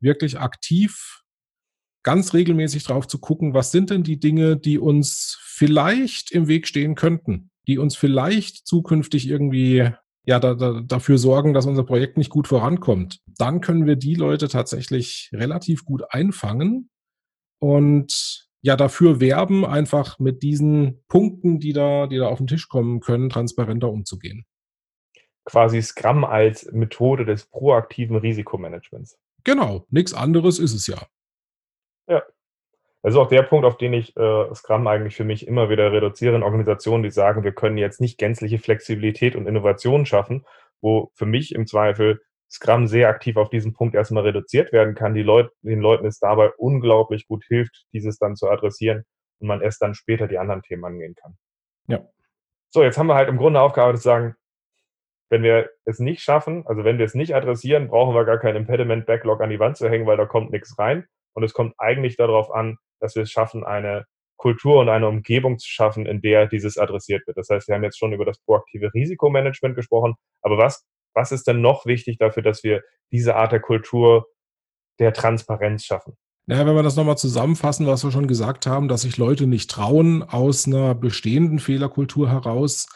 wirklich 0.00 0.38
aktiv 0.38 1.20
ganz 2.02 2.34
regelmäßig 2.34 2.84
drauf 2.84 3.06
zu 3.06 3.18
gucken, 3.18 3.54
was 3.54 3.70
sind 3.70 3.90
denn 3.90 4.02
die 4.02 4.18
Dinge, 4.18 4.56
die 4.56 4.78
uns 4.78 5.38
vielleicht 5.42 6.32
im 6.32 6.48
Weg 6.48 6.66
stehen 6.66 6.94
könnten, 6.94 7.50
die 7.66 7.78
uns 7.78 7.96
vielleicht 7.96 8.66
zukünftig 8.66 9.28
irgendwie 9.28 9.90
ja, 10.24 10.40
da, 10.40 10.54
da, 10.54 10.80
dafür 10.80 11.18
sorgen, 11.18 11.52
dass 11.52 11.66
unser 11.66 11.84
Projekt 11.84 12.16
nicht 12.16 12.30
gut 12.30 12.48
vorankommt. 12.48 13.20
Dann 13.38 13.60
können 13.60 13.86
wir 13.86 13.96
die 13.96 14.14
Leute 14.14 14.48
tatsächlich 14.48 15.30
relativ 15.32 15.84
gut 15.84 16.02
einfangen 16.10 16.90
und 17.58 18.48
ja, 18.62 18.76
dafür 18.76 19.20
werben, 19.20 19.66
einfach 19.66 20.18
mit 20.18 20.42
diesen 20.42 21.04
Punkten, 21.08 21.60
die 21.60 21.74
da, 21.74 22.06
die 22.06 22.16
da 22.16 22.28
auf 22.28 22.38
den 22.38 22.46
Tisch 22.46 22.68
kommen 22.68 23.00
können, 23.00 23.28
transparenter 23.28 23.90
umzugehen. 23.90 24.46
Quasi 25.44 25.82
Scrum 25.82 26.24
als 26.24 26.72
Methode 26.72 27.26
des 27.26 27.44
proaktiven 27.44 28.16
Risikomanagements. 28.16 29.18
Genau, 29.44 29.86
nichts 29.90 30.14
anderes 30.14 30.58
ist 30.58 30.72
es 30.72 30.86
ja. 30.86 31.06
Ja. 32.08 32.22
Das 33.04 33.12
ist 33.12 33.18
auch 33.18 33.28
der 33.28 33.42
Punkt, 33.42 33.66
auf 33.66 33.76
den 33.76 33.92
ich 33.92 34.16
äh, 34.16 34.54
Scrum 34.54 34.86
eigentlich 34.86 35.14
für 35.14 35.24
mich 35.24 35.46
immer 35.46 35.68
wieder 35.68 35.92
reduziere 35.92 36.36
in 36.36 36.42
Organisationen, 36.42 37.02
die 37.02 37.10
sagen, 37.10 37.44
wir 37.44 37.52
können 37.52 37.76
jetzt 37.76 38.00
nicht 38.00 38.16
gänzliche 38.16 38.58
Flexibilität 38.58 39.36
und 39.36 39.46
Innovation 39.46 40.06
schaffen, 40.06 40.46
wo 40.80 41.10
für 41.12 41.26
mich 41.26 41.54
im 41.54 41.66
Zweifel 41.66 42.22
Scrum 42.50 42.86
sehr 42.86 43.10
aktiv 43.10 43.36
auf 43.36 43.50
diesen 43.50 43.74
Punkt 43.74 43.94
erstmal 43.94 44.22
reduziert 44.22 44.72
werden 44.72 44.94
kann, 44.94 45.12
die 45.12 45.22
Leut 45.22 45.50
den 45.60 45.80
Leuten 45.80 46.06
es 46.06 46.18
dabei 46.18 46.50
unglaublich 46.56 47.28
gut 47.28 47.44
hilft, 47.46 47.84
dieses 47.92 48.16
dann 48.16 48.36
zu 48.36 48.48
adressieren 48.48 49.04
und 49.38 49.48
man 49.48 49.60
erst 49.60 49.82
dann 49.82 49.92
später 49.92 50.26
die 50.26 50.38
anderen 50.38 50.62
Themen 50.62 50.86
angehen 50.86 51.14
kann. 51.14 51.36
Ja. 51.88 52.08
So, 52.70 52.82
jetzt 52.82 52.96
haben 52.96 53.08
wir 53.08 53.16
halt 53.16 53.28
im 53.28 53.36
Grunde 53.36 53.60
aufgearbeitet 53.60 54.00
zu 54.00 54.08
sagen, 54.08 54.34
wenn 55.28 55.42
wir 55.42 55.68
es 55.84 55.98
nicht 55.98 56.22
schaffen, 56.22 56.66
also 56.66 56.84
wenn 56.84 56.96
wir 56.96 57.04
es 57.04 57.14
nicht 57.14 57.34
adressieren, 57.34 57.88
brauchen 57.88 58.14
wir 58.14 58.24
gar 58.24 58.38
kein 58.38 58.56
Impediment 58.56 59.04
Backlog 59.04 59.42
an 59.42 59.50
die 59.50 59.60
Wand 59.60 59.76
zu 59.76 59.90
hängen, 59.90 60.06
weil 60.06 60.16
da 60.16 60.24
kommt 60.24 60.52
nichts 60.52 60.78
rein. 60.78 61.06
Und 61.34 61.42
es 61.42 61.52
kommt 61.52 61.74
eigentlich 61.78 62.16
darauf 62.16 62.50
an, 62.50 62.78
dass 63.04 63.14
wir 63.14 63.22
es 63.22 63.30
schaffen, 63.30 63.64
eine 63.64 64.06
Kultur 64.36 64.80
und 64.80 64.88
eine 64.88 65.06
Umgebung 65.06 65.58
zu 65.58 65.68
schaffen, 65.68 66.06
in 66.06 66.22
der 66.22 66.46
dieses 66.46 66.78
adressiert 66.78 67.26
wird. 67.26 67.36
Das 67.36 67.48
heißt, 67.50 67.68
wir 67.68 67.74
haben 67.74 67.84
jetzt 67.84 67.98
schon 67.98 68.12
über 68.12 68.24
das 68.24 68.38
proaktive 68.40 68.92
Risikomanagement 68.92 69.76
gesprochen. 69.76 70.14
Aber 70.40 70.56
was, 70.58 70.84
was 71.14 71.30
ist 71.30 71.46
denn 71.46 71.60
noch 71.60 71.86
wichtig 71.86 72.18
dafür, 72.18 72.42
dass 72.42 72.64
wir 72.64 72.82
diese 73.12 73.36
Art 73.36 73.52
der 73.52 73.60
Kultur 73.60 74.26
der 74.98 75.12
Transparenz 75.12 75.84
schaffen? 75.84 76.14
Naja, 76.46 76.66
wenn 76.66 76.74
wir 76.74 76.82
das 76.82 76.96
nochmal 76.96 77.18
zusammenfassen, 77.18 77.86
was 77.86 78.04
wir 78.04 78.10
schon 78.10 78.26
gesagt 78.26 78.66
haben, 78.66 78.88
dass 78.88 79.02
sich 79.02 79.18
Leute 79.18 79.46
nicht 79.46 79.70
trauen, 79.70 80.22
aus 80.22 80.66
einer 80.66 80.94
bestehenden 80.94 81.58
Fehlerkultur 81.58 82.30
heraus 82.30 82.86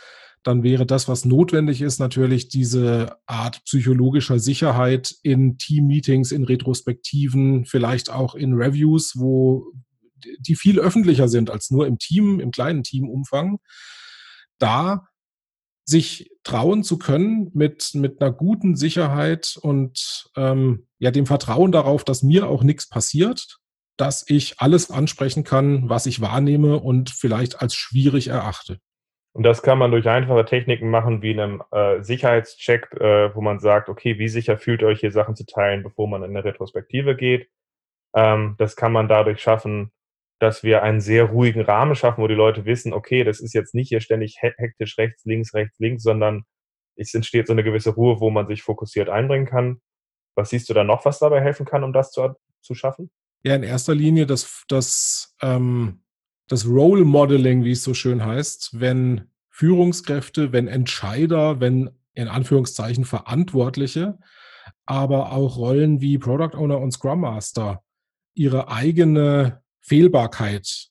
dann 0.43 0.63
wäre 0.63 0.87
das, 0.87 1.09
was 1.09 1.25
notwendig 1.25 1.83
ist, 1.83 1.99
natürlich 1.99 2.49
diese 2.49 3.17
Art 3.27 3.63
psychologischer 3.65 4.39
Sicherheit 4.39 5.15
in 5.23 5.59
Team-Meetings, 5.59 6.33
in 6.33 6.45
Retrospektiven, 6.45 7.65
vielleicht 7.65 8.11
auch 8.11 8.35
in 8.35 8.55
Reviews, 8.55 9.15
wo 9.17 9.73
die 10.41 10.57
viel 10.57 10.79
öffentlicher 10.79 11.29
sind 11.29 11.51
als 11.51 11.71
nur 11.71 11.87
im 11.87 11.99
Team, 11.99 12.41
im 12.41 12.51
kleinen 12.51 12.83
Teamumfang. 12.83 13.59
Da 14.59 15.07
sich 15.85 16.31
trauen 16.45 16.85
zu 16.85 16.99
können 16.99 17.51
mit, 17.55 17.93
mit 17.95 18.21
einer 18.21 18.31
guten 18.31 18.77
Sicherheit 18.77 19.59
und 19.61 20.31
ähm, 20.37 20.87
ja 20.99 21.11
dem 21.11 21.25
Vertrauen 21.25 21.73
darauf, 21.73 22.05
dass 22.05 22.23
mir 22.23 22.47
auch 22.47 22.63
nichts 22.63 22.89
passiert, 22.89 23.59
dass 23.97 24.25
ich 24.29 24.61
alles 24.61 24.91
ansprechen 24.91 25.45
kann, 25.45 25.89
was 25.89 26.05
ich 26.05 26.21
wahrnehme 26.21 26.79
und 26.79 27.09
vielleicht 27.09 27.63
als 27.63 27.75
schwierig 27.75 28.29
erachte. 28.29 28.81
Und 29.33 29.45
das 29.45 29.63
kann 29.63 29.79
man 29.79 29.91
durch 29.91 30.09
einfache 30.09 30.45
Techniken 30.45 30.91
machen, 30.91 31.23
wie 31.23 31.31
einem 31.31 31.63
äh, 31.71 32.03
Sicherheitscheck, 32.03 32.93
äh, 32.95 33.35
wo 33.35 33.41
man 33.41 33.59
sagt, 33.59 33.89
okay, 33.89 34.19
wie 34.19 34.29
sicher 34.29 34.59
fühlt 34.59 34.83
euch 34.83 35.01
hier 35.01 35.13
Sachen 35.13 35.37
zu 35.37 35.47
teilen, 35.47 35.83
bevor 35.83 36.09
man 36.09 36.23
in 36.23 36.31
eine 36.31 36.45
Retrospektive 36.45 37.17
geht. 37.17 37.49
Ähm, 38.15 38.57
das 38.59 38.77
kann 38.77 38.93
man 38.93 39.09
dadurch 39.09 39.41
schaffen, 39.41 39.91
dass 40.39 40.63
wir 40.63 40.83
einen 40.83 41.01
sehr 41.01 41.25
ruhigen 41.25 41.61
Rahmen 41.61 41.95
schaffen, 41.95 42.23
wo 42.23 42.29
die 42.29 42.35
Leute 42.35 42.65
wissen, 42.65 42.93
okay, 42.93 43.25
das 43.25 43.41
ist 43.41 43.55
jetzt 43.55 43.75
nicht 43.75 43.89
hier 43.89 44.01
ständig 44.01 44.39
hektisch 44.41 44.97
rechts, 44.99 45.25
links, 45.25 45.55
rechts, 45.55 45.79
links, 45.79 46.03
sondern 46.03 46.45
es 46.97 47.15
entsteht 47.15 47.47
so 47.47 47.53
eine 47.53 47.65
gewisse 47.65 47.91
Ruhe, 47.91 48.21
wo 48.21 48.31
man 48.31 48.47
sich 48.47 48.63
fokussiert 48.63 49.09
einbringen 49.09 49.47
kann. 49.47 49.81
Was 50.35 50.51
siehst 50.51 50.69
du 50.69 50.75
da 50.75 50.85
noch, 50.85 51.05
was 51.05 51.19
dabei 51.19 51.41
helfen 51.41 51.67
kann, 51.67 51.85
um 51.85 51.93
das 51.93 52.13
zu, 52.13 52.35
zu 52.61 52.75
schaffen? 52.75 53.11
Ja, 53.43 53.55
in 53.55 53.63
erster 53.63 53.95
Linie 53.95 54.27
das, 54.27 54.65
das 54.69 55.37
ähm, 55.43 56.01
das 56.49 56.67
Role 56.67 57.05
Modeling, 57.05 57.63
wie 57.63 57.73
es 57.73 57.85
so 57.85 57.95
schön 57.95 58.25
heißt, 58.25 58.81
wenn 58.81 59.31
Führungskräfte, 59.51 60.53
wenn 60.53 60.67
Entscheider, 60.67 61.61
wenn 61.61 61.91
in 62.15 62.29
Anführungszeichen 62.29 63.05
Verantwortliche, 63.05 64.19
aber 64.87 65.33
auch 65.33 65.59
Rollen 65.59 66.01
wie 66.01 66.19
Product 66.19 66.57
Owner 66.57 66.81
und 66.81 66.93
Scrum 66.93 67.21
Master 67.21 67.83
ihre 68.35 68.69
eigene 68.69 69.63
Fehlbarkeit 69.89 70.89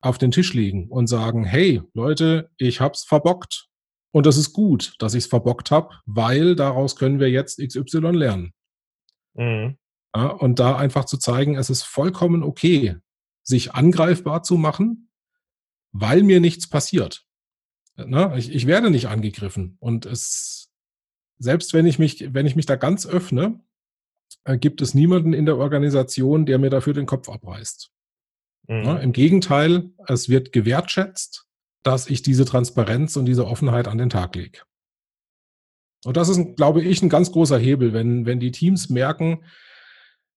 auf 0.00 0.18
den 0.18 0.30
Tisch 0.30 0.54
legen 0.54 0.88
und 0.88 1.06
sagen, 1.06 1.44
hey 1.44 1.82
Leute, 1.94 2.50
ich 2.56 2.80
hab's 2.80 3.04
verbockt. 3.04 3.68
Und 4.10 4.26
das 4.26 4.36
ist 4.36 4.52
gut, 4.52 4.94
dass 4.98 5.14
ich 5.14 5.24
es 5.24 5.30
verbockt 5.30 5.70
habe, 5.70 5.94
weil 6.06 6.56
daraus 6.56 6.96
können 6.96 7.20
wir 7.20 7.30
jetzt 7.30 7.58
XY 7.58 7.98
lernen. 8.12 8.52
Mhm. 9.34 9.76
Ja, 10.16 10.28
und 10.28 10.58
da 10.58 10.76
einfach 10.76 11.04
zu 11.04 11.18
zeigen, 11.18 11.56
es 11.56 11.68
ist 11.70 11.82
vollkommen 11.82 12.42
okay, 12.42 12.96
sich 13.42 13.74
angreifbar 13.74 14.42
zu 14.42 14.56
machen, 14.56 15.10
weil 15.92 16.22
mir 16.22 16.40
nichts 16.40 16.68
passiert. 16.68 17.24
Na, 17.96 18.36
ich, 18.36 18.52
ich 18.52 18.66
werde 18.66 18.90
nicht 18.90 19.08
angegriffen. 19.08 19.76
Und 19.80 20.06
es, 20.06 20.70
selbst 21.38 21.74
wenn 21.74 21.86
ich 21.86 21.98
mich, 21.98 22.32
wenn 22.32 22.46
ich 22.46 22.56
mich 22.56 22.66
da 22.66 22.76
ganz 22.76 23.06
öffne, 23.06 23.60
äh, 24.44 24.56
gibt 24.56 24.80
es 24.80 24.94
niemanden 24.94 25.32
in 25.32 25.46
der 25.46 25.58
Organisation, 25.58 26.46
der 26.46 26.58
mir 26.58 26.70
dafür 26.70 26.94
den 26.94 27.06
Kopf 27.06 27.28
abreißt. 27.28 27.90
Mhm. 28.68 28.82
Na, 28.84 28.98
Im 28.98 29.12
Gegenteil, 29.12 29.90
es 30.06 30.28
wird 30.28 30.52
gewertschätzt, 30.52 31.46
dass 31.82 32.08
ich 32.08 32.22
diese 32.22 32.44
Transparenz 32.44 33.16
und 33.16 33.24
diese 33.24 33.46
Offenheit 33.46 33.88
an 33.88 33.98
den 33.98 34.10
Tag 34.10 34.36
lege. 34.36 34.60
Und 36.04 36.16
das 36.16 36.28
ist, 36.28 36.56
glaube 36.56 36.82
ich, 36.82 37.02
ein 37.02 37.08
ganz 37.08 37.32
großer 37.32 37.58
Hebel, 37.58 37.92
wenn, 37.92 38.24
wenn 38.24 38.40
die 38.40 38.52
Teams 38.52 38.88
merken, 38.88 39.44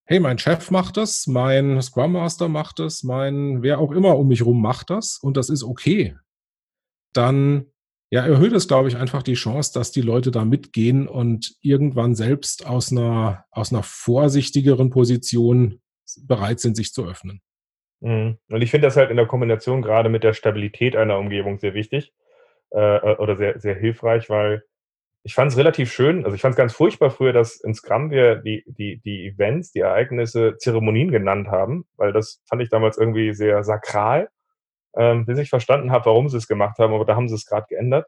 hey, 0.06 0.20
mein 0.20 0.39
Chef 0.39 0.72
macht 0.72 0.98
das, 0.98 1.28
mein 1.28 1.82
Scrum 1.82 2.13
Master 2.13 2.50
macht 2.50 2.80
das, 2.80 3.04
mein 3.04 3.62
wer 3.62 3.80
auch 3.80 3.91
immer 3.91 4.17
um 4.17 4.28
mich 4.28 4.44
rum 4.44 4.62
macht 4.62 4.89
das 4.89 5.20
und 5.20 5.38
das 5.38 5.50
ist 5.50 5.63
okay, 5.63 6.17
dann 7.13 7.67
ja, 8.10 8.26
erhöht 8.26 8.52
es, 8.52 8.67
glaube 8.67 8.89
ich, 8.89 8.98
einfach 8.98 9.24
die 9.24 9.36
Chance, 9.36 9.72
dass 9.74 9.91
die 9.91 10.02
Leute 10.02 10.32
da 10.32 10.44
mitgehen 10.44 11.08
und 11.08 11.56
irgendwann 11.62 12.13
selbst 12.13 12.65
aus 12.65 12.91
einer, 12.91 13.46
aus 13.52 13.72
einer 13.72 13.84
vorsichtigeren 13.84 14.89
Position 14.89 15.80
bereit 16.24 16.60
sind, 16.60 16.76
sich 16.76 16.91
zu 16.91 17.06
öffnen. 17.06 17.41
Mhm. 18.01 18.37
Und 18.49 18.61
ich 18.61 18.71
finde 18.71 18.87
das 18.87 18.97
halt 18.97 19.11
in 19.11 19.17
der 19.17 19.27
Kombination 19.27 19.81
gerade 19.81 20.09
mit 20.09 20.23
der 20.23 20.33
Stabilität 20.33 20.95
einer 20.95 21.17
Umgebung 21.17 21.59
sehr 21.59 21.73
wichtig 21.73 22.13
äh, 22.71 22.99
oder 23.15 23.35
sehr, 23.37 23.59
sehr 23.59 23.75
hilfreich, 23.75 24.29
weil 24.29 24.63
ich 25.23 25.35
fand 25.35 25.51
es 25.51 25.57
relativ 25.57 25.93
schön, 25.93 26.25
also 26.25 26.33
ich 26.33 26.41
fand 26.41 26.53
es 26.53 26.57
ganz 26.57 26.73
furchtbar 26.73 27.11
früher, 27.11 27.31
dass 27.31 27.57
in 27.57 27.75
Scrum 27.75 28.09
wir 28.09 28.37
die, 28.37 28.63
die, 28.65 28.99
die 29.05 29.27
Events, 29.27 29.71
die 29.71 29.81
Ereignisse 29.81 30.57
Zeremonien 30.57 31.11
genannt 31.11 31.47
haben, 31.47 31.85
weil 31.95 32.11
das 32.11 32.41
fand 32.49 32.61
ich 32.63 32.69
damals 32.69 32.97
irgendwie 32.97 33.33
sehr 33.33 33.63
sakral, 33.63 34.29
ähm, 34.97 35.25
bis 35.27 35.37
ich 35.37 35.49
verstanden 35.49 35.91
habe, 35.91 36.07
warum 36.07 36.27
sie 36.27 36.37
es 36.37 36.47
gemacht 36.47 36.79
haben, 36.79 36.93
aber 36.93 37.05
da 37.05 37.15
haben 37.15 37.29
sie 37.29 37.35
es 37.35 37.45
gerade 37.45 37.67
geändert. 37.69 38.07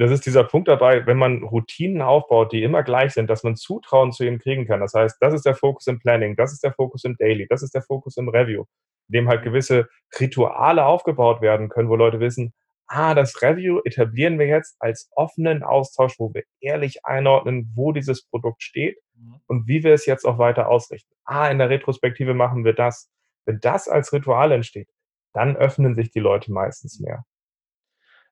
Das 0.00 0.10
ist 0.10 0.24
dieser 0.24 0.44
Punkt 0.44 0.66
dabei, 0.66 1.04
wenn 1.04 1.18
man 1.18 1.42
Routinen 1.42 2.00
aufbaut, 2.00 2.52
die 2.52 2.62
immer 2.62 2.82
gleich 2.82 3.12
sind, 3.12 3.28
dass 3.28 3.42
man 3.42 3.54
Zutrauen 3.54 4.12
zu 4.12 4.24
ihnen 4.24 4.38
kriegen 4.38 4.66
kann. 4.66 4.80
Das 4.80 4.94
heißt, 4.94 5.18
das 5.20 5.34
ist 5.34 5.44
der 5.44 5.54
Fokus 5.54 5.86
im 5.88 5.98
Planning, 5.98 6.36
das 6.36 6.54
ist 6.54 6.64
der 6.64 6.72
Fokus 6.72 7.04
im 7.04 7.18
Daily, 7.18 7.46
das 7.46 7.62
ist 7.62 7.74
der 7.74 7.82
Fokus 7.82 8.16
im 8.16 8.30
Review, 8.30 8.64
in 9.08 9.12
dem 9.12 9.28
halt 9.28 9.42
gewisse 9.42 9.90
Rituale 10.18 10.86
aufgebaut 10.86 11.42
werden 11.42 11.68
können, 11.68 11.90
wo 11.90 11.96
Leute 11.96 12.18
wissen, 12.18 12.54
ah, 12.86 13.14
das 13.14 13.42
Review 13.42 13.80
etablieren 13.84 14.38
wir 14.38 14.46
jetzt 14.46 14.74
als 14.78 15.10
offenen 15.16 15.62
Austausch, 15.62 16.18
wo 16.18 16.32
wir 16.32 16.44
ehrlich 16.60 17.04
einordnen, 17.04 17.70
wo 17.74 17.92
dieses 17.92 18.24
Produkt 18.24 18.62
steht 18.62 18.96
mhm. 19.12 19.42
und 19.48 19.68
wie 19.68 19.84
wir 19.84 19.92
es 19.92 20.06
jetzt 20.06 20.24
auch 20.24 20.38
weiter 20.38 20.68
ausrichten. 20.68 21.12
Ah, 21.26 21.50
in 21.50 21.58
der 21.58 21.68
Retrospektive 21.68 22.32
machen 22.32 22.64
wir 22.64 22.72
das. 22.72 23.10
Wenn 23.44 23.60
das 23.60 23.86
als 23.86 24.14
Ritual 24.14 24.50
entsteht, 24.52 24.88
dann 25.34 25.56
öffnen 25.56 25.94
sich 25.94 26.10
die 26.10 26.20
Leute 26.20 26.50
meistens 26.52 26.98
mhm. 26.98 27.04
mehr. 27.04 27.24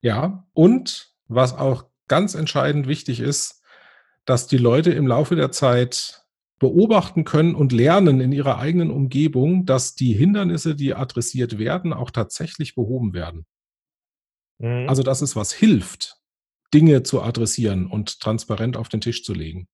Ja, 0.00 0.46
und 0.54 1.17
was 1.28 1.54
auch 1.54 1.84
ganz 2.08 2.34
entscheidend 2.34 2.88
wichtig 2.88 3.20
ist, 3.20 3.62
dass 4.24 4.46
die 4.46 4.58
Leute 4.58 4.90
im 4.90 5.06
Laufe 5.06 5.36
der 5.36 5.52
Zeit 5.52 6.24
beobachten 6.58 7.24
können 7.24 7.54
und 7.54 7.72
lernen 7.72 8.20
in 8.20 8.32
ihrer 8.32 8.58
eigenen 8.58 8.90
Umgebung, 8.90 9.64
dass 9.64 9.94
die 9.94 10.12
Hindernisse, 10.12 10.74
die 10.74 10.94
adressiert 10.94 11.58
werden, 11.58 11.92
auch 11.92 12.10
tatsächlich 12.10 12.74
behoben 12.74 13.12
werden. 13.12 13.46
Mhm. 14.58 14.88
Also, 14.88 15.02
dass 15.02 15.22
es 15.22 15.36
was 15.36 15.52
hilft, 15.52 16.16
Dinge 16.74 17.04
zu 17.04 17.22
adressieren 17.22 17.86
und 17.86 18.20
transparent 18.20 18.76
auf 18.76 18.88
den 18.88 19.00
Tisch 19.00 19.22
zu 19.22 19.32
legen. 19.32 19.68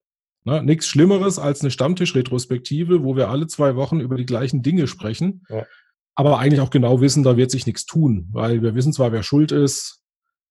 Ne, 0.45 0.63
Nichts 0.63 0.87
Schlimmeres 0.87 1.39
als 1.39 1.63
eine 1.63 1.71
Stammtisch-Retrospektive, 1.71 3.03
wo 3.03 3.17
wir 3.17 3.31
alle 3.31 3.47
zwei 3.47 3.77
Wochen 3.77 4.01
über 4.01 4.17
die 4.17 4.27
gleichen 4.27 4.63
Dinge 4.63 4.87
sprechen, 4.87 5.47
ja. 5.49 5.65
aber 6.15 6.39
eigentlich 6.39 6.61
auch 6.61 6.71
genau 6.71 7.01
wissen, 7.01 7.23
da 7.23 7.39
wird 7.39 7.51
sich 7.51 7.67
nichts 7.67 7.87
tun, 7.87 8.29
weil 8.31 8.61
wir 8.61 8.75
wissen 8.75 8.93
zwar, 8.93 9.11
wer 9.11 9.23
schuld 9.23 9.53
ist 9.53 10.04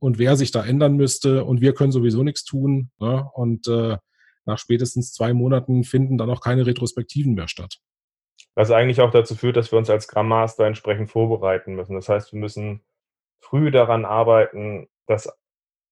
und 0.03 0.19
wer 0.19 0.35
sich 0.35 0.51
da 0.51 0.65
ändern 0.65 0.97
müsste 0.97 1.45
und 1.45 1.61
wir 1.61 1.73
können 1.73 1.93
sowieso 1.93 2.23
nichts 2.23 2.43
tun. 2.43 2.91
Ne? 2.99 3.25
Und 3.35 3.69
äh, 3.69 3.95
nach 4.43 4.57
spätestens 4.57 5.13
zwei 5.13 5.31
Monaten 5.33 5.85
finden 5.85 6.17
dann 6.17 6.29
auch 6.29 6.41
keine 6.41 6.65
Retrospektiven 6.65 7.35
mehr 7.35 7.47
statt. 7.47 7.77
Was 8.53 8.69
eigentlich 8.69 8.99
auch 8.99 9.11
dazu 9.11 9.33
führt, 9.33 9.55
dass 9.55 9.71
wir 9.71 9.79
uns 9.79 9.89
als 9.89 10.03
Scrum 10.03 10.27
Master 10.27 10.65
entsprechend 10.65 11.09
vorbereiten 11.09 11.75
müssen. 11.75 11.95
Das 11.95 12.09
heißt, 12.09 12.33
wir 12.33 12.39
müssen 12.39 12.81
früh 13.39 13.71
daran 13.71 14.03
arbeiten, 14.03 14.89
dass 15.07 15.31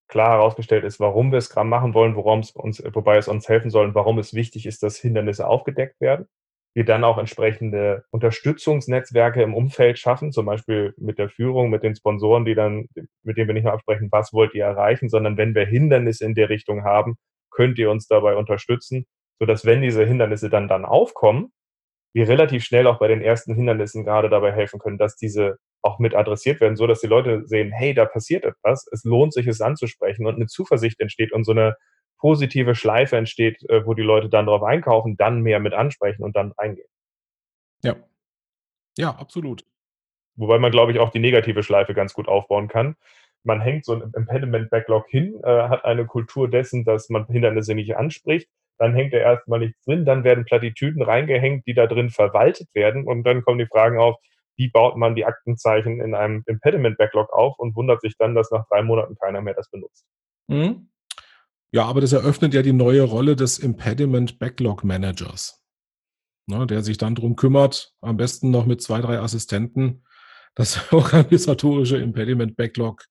klar 0.09 0.31
herausgestellt 0.31 0.83
ist, 0.83 0.99
warum 0.99 1.31
wir 1.31 1.39
Scrum 1.39 1.69
machen 1.69 1.93
wollen, 1.93 2.17
worum 2.17 2.39
es 2.39 2.51
uns, 2.51 2.83
wobei 2.93 3.15
es 3.15 3.29
uns 3.29 3.47
helfen 3.47 3.71
soll 3.71 3.85
und 3.85 3.95
warum 3.95 4.19
es 4.19 4.33
wichtig 4.33 4.65
ist, 4.65 4.83
dass 4.83 4.97
Hindernisse 4.97 5.47
aufgedeckt 5.47 6.01
werden. 6.01 6.27
Wir 6.73 6.85
dann 6.85 7.03
auch 7.03 7.17
entsprechende 7.17 8.05
Unterstützungsnetzwerke 8.11 9.41
im 9.41 9.53
Umfeld 9.53 9.99
schaffen, 9.99 10.31
zum 10.31 10.45
Beispiel 10.45 10.93
mit 10.97 11.17
der 11.17 11.29
Führung, 11.29 11.69
mit 11.69 11.83
den 11.83 11.95
Sponsoren, 11.95 12.45
die 12.45 12.55
dann, 12.55 12.87
mit 13.23 13.37
denen 13.37 13.47
wir 13.47 13.53
nicht 13.53 13.65
nur 13.65 13.73
absprechen, 13.73 14.07
was 14.11 14.31
wollt 14.31 14.53
ihr 14.53 14.65
erreichen, 14.65 15.09
sondern 15.09 15.37
wenn 15.37 15.53
wir 15.53 15.65
Hindernisse 15.65 16.25
in 16.25 16.35
der 16.35 16.49
Richtung 16.49 16.83
haben, 16.83 17.17
könnt 17.51 17.77
ihr 17.77 17.91
uns 17.91 18.07
dabei 18.07 18.35
unterstützen, 18.35 19.05
sodass 19.39 19.65
wenn 19.65 19.81
diese 19.81 20.05
Hindernisse 20.05 20.49
dann 20.49 20.69
dann 20.69 20.85
aufkommen, 20.85 21.51
wir 22.13 22.27
relativ 22.27 22.63
schnell 22.63 22.87
auch 22.87 22.99
bei 22.99 23.07
den 23.07 23.21
ersten 23.21 23.55
Hindernissen 23.55 24.03
gerade 24.03 24.29
dabei 24.29 24.51
helfen 24.51 24.79
können, 24.79 24.97
dass 24.97 25.15
diese 25.15 25.57
auch 25.81 25.99
mit 25.99 26.13
adressiert 26.13 26.61
werden, 26.61 26.75
so 26.75 26.85
dass 26.87 27.01
die 27.01 27.07
Leute 27.07 27.47
sehen, 27.47 27.71
hey, 27.71 27.93
da 27.93 28.05
passiert 28.05 28.45
etwas, 28.45 28.85
es 28.91 29.03
lohnt 29.03 29.33
sich, 29.33 29.47
es 29.47 29.61
anzusprechen 29.61 30.25
und 30.25 30.35
eine 30.35 30.47
Zuversicht 30.47 30.99
entsteht 30.99 31.31
und 31.31 31.43
so 31.43 31.51
eine 31.51 31.75
positive 32.21 32.75
Schleife 32.75 33.17
entsteht, 33.17 33.67
äh, 33.69 33.85
wo 33.85 33.93
die 33.93 34.03
Leute 34.03 34.29
dann 34.29 34.45
drauf 34.45 34.63
einkaufen, 34.63 35.17
dann 35.17 35.41
mehr 35.41 35.59
mit 35.59 35.73
ansprechen 35.73 36.23
und 36.23 36.35
dann 36.35 36.53
eingehen. 36.55 36.87
Ja. 37.83 37.95
Ja, 38.97 39.09
absolut. 39.15 39.65
Wobei 40.35 40.59
man, 40.59 40.71
glaube 40.71 40.91
ich, 40.91 40.99
auch 40.99 41.09
die 41.09 41.19
negative 41.19 41.63
Schleife 41.63 41.93
ganz 41.93 42.13
gut 42.13 42.27
aufbauen 42.27 42.67
kann. 42.67 42.95
Man 43.43 43.59
hängt 43.59 43.85
so 43.85 43.93
ein 43.93 44.11
Impediment-Backlog 44.15 45.07
hin, 45.09 45.39
äh, 45.43 45.67
hat 45.67 45.83
eine 45.83 46.05
Kultur 46.05 46.49
dessen, 46.49 46.85
dass 46.85 47.09
man 47.09 47.25
Hindernisse 47.25 47.73
nicht 47.73 47.97
anspricht, 47.97 48.47
dann 48.77 48.93
hängt 48.93 49.13
er 49.13 49.21
erstmal 49.21 49.59
nichts 49.59 49.83
drin, 49.83 50.05
dann 50.05 50.23
werden 50.23 50.45
Plattitüden 50.45 51.01
reingehängt, 51.01 51.65
die 51.65 51.73
da 51.73 51.87
drin 51.87 52.11
verwaltet 52.11 52.69
werden 52.73 53.07
und 53.07 53.23
dann 53.23 53.43
kommen 53.43 53.57
die 53.57 53.65
Fragen 53.65 53.97
auf, 53.97 54.17
wie 54.57 54.69
baut 54.69 54.95
man 54.95 55.15
die 55.15 55.25
Aktenzeichen 55.25 56.01
in 56.01 56.13
einem 56.13 56.43
Impediment-Backlog 56.45 57.33
auf 57.33 57.57
und 57.57 57.75
wundert 57.75 58.01
sich 58.01 58.15
dann, 58.17 58.35
dass 58.35 58.51
nach 58.51 58.67
drei 58.67 58.83
Monaten 58.83 59.15
keiner 59.15 59.41
mehr 59.41 59.55
das 59.55 59.69
benutzt. 59.71 60.05
Mhm. 60.47 60.90
Ja, 61.73 61.85
aber 61.85 62.01
das 62.01 62.11
eröffnet 62.11 62.53
ja 62.53 62.61
die 62.61 62.73
neue 62.73 63.03
Rolle 63.03 63.37
des 63.37 63.57
Impediment 63.57 64.39
Backlog 64.39 64.83
Managers, 64.83 65.63
ne, 66.45 66.67
der 66.67 66.83
sich 66.83 66.97
dann 66.97 67.15
darum 67.15 67.37
kümmert, 67.37 67.93
am 68.01 68.17
besten 68.17 68.51
noch 68.51 68.65
mit 68.65 68.81
zwei, 68.81 68.99
drei 68.99 69.19
Assistenten, 69.19 70.03
das 70.53 70.79
organisatorische 70.93 71.97
Impediment 71.97 72.57
Backlog 72.57 73.05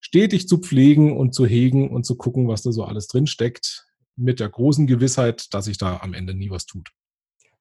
stetig 0.00 0.46
zu 0.46 0.58
pflegen 0.58 1.16
und 1.16 1.34
zu 1.34 1.46
hegen 1.46 1.90
und 1.90 2.04
zu 2.04 2.16
gucken, 2.16 2.46
was 2.46 2.62
da 2.62 2.70
so 2.70 2.84
alles 2.84 3.08
drin 3.08 3.26
steckt 3.26 3.86
mit 4.16 4.38
der 4.38 4.48
großen 4.48 4.86
Gewissheit, 4.86 5.52
dass 5.52 5.64
sich 5.64 5.76
da 5.76 5.98
am 6.00 6.14
Ende 6.14 6.34
nie 6.34 6.50
was 6.50 6.66
tut. 6.66 6.90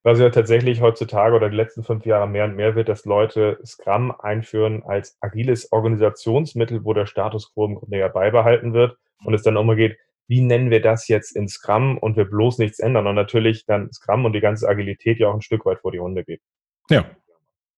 Was 0.03 0.19
ja 0.19 0.29
tatsächlich 0.29 0.79
heutzutage 0.79 1.35
oder 1.35 1.49
die 1.49 1.57
letzten 1.57 1.83
fünf 1.83 2.05
Jahre 2.05 2.27
mehr 2.27 2.45
und 2.45 2.55
mehr 2.55 2.75
wird, 2.75 2.87
dass 2.87 3.03
Leute 3.03 3.59
Scrum 3.65 4.11
einführen 4.11 4.83
als 4.83 5.17
agiles 5.21 5.71
Organisationsmittel, 5.71 6.85
wo 6.85 6.93
der 6.93 7.05
Status 7.05 7.53
quo 7.53 7.65
im 7.65 7.75
Grunde 7.75 7.97
ja 7.97 8.07
beibehalten 8.07 8.73
wird 8.73 8.97
und 9.25 9.33
es 9.33 9.43
dann 9.43 9.57
immer 9.57 9.75
geht, 9.75 9.97
wie 10.29 10.41
nennen 10.41 10.69
wir 10.69 10.79
das 10.79 11.07
jetzt 11.07 11.35
in 11.35 11.47
Scrum 11.47 11.97
und 11.97 12.15
wir 12.15 12.25
bloß 12.25 12.59
nichts 12.59 12.79
ändern 12.79 13.07
und 13.07 13.15
natürlich 13.15 13.65
dann 13.65 13.91
Scrum 13.91 14.25
und 14.25 14.33
die 14.33 14.41
ganze 14.41 14.69
Agilität 14.69 15.19
ja 15.19 15.27
auch 15.27 15.33
ein 15.33 15.41
Stück 15.41 15.65
weit 15.65 15.79
vor 15.79 15.91
die 15.91 15.99
Hunde 15.99 16.23
geht. 16.23 16.41
Ja. 16.89 17.09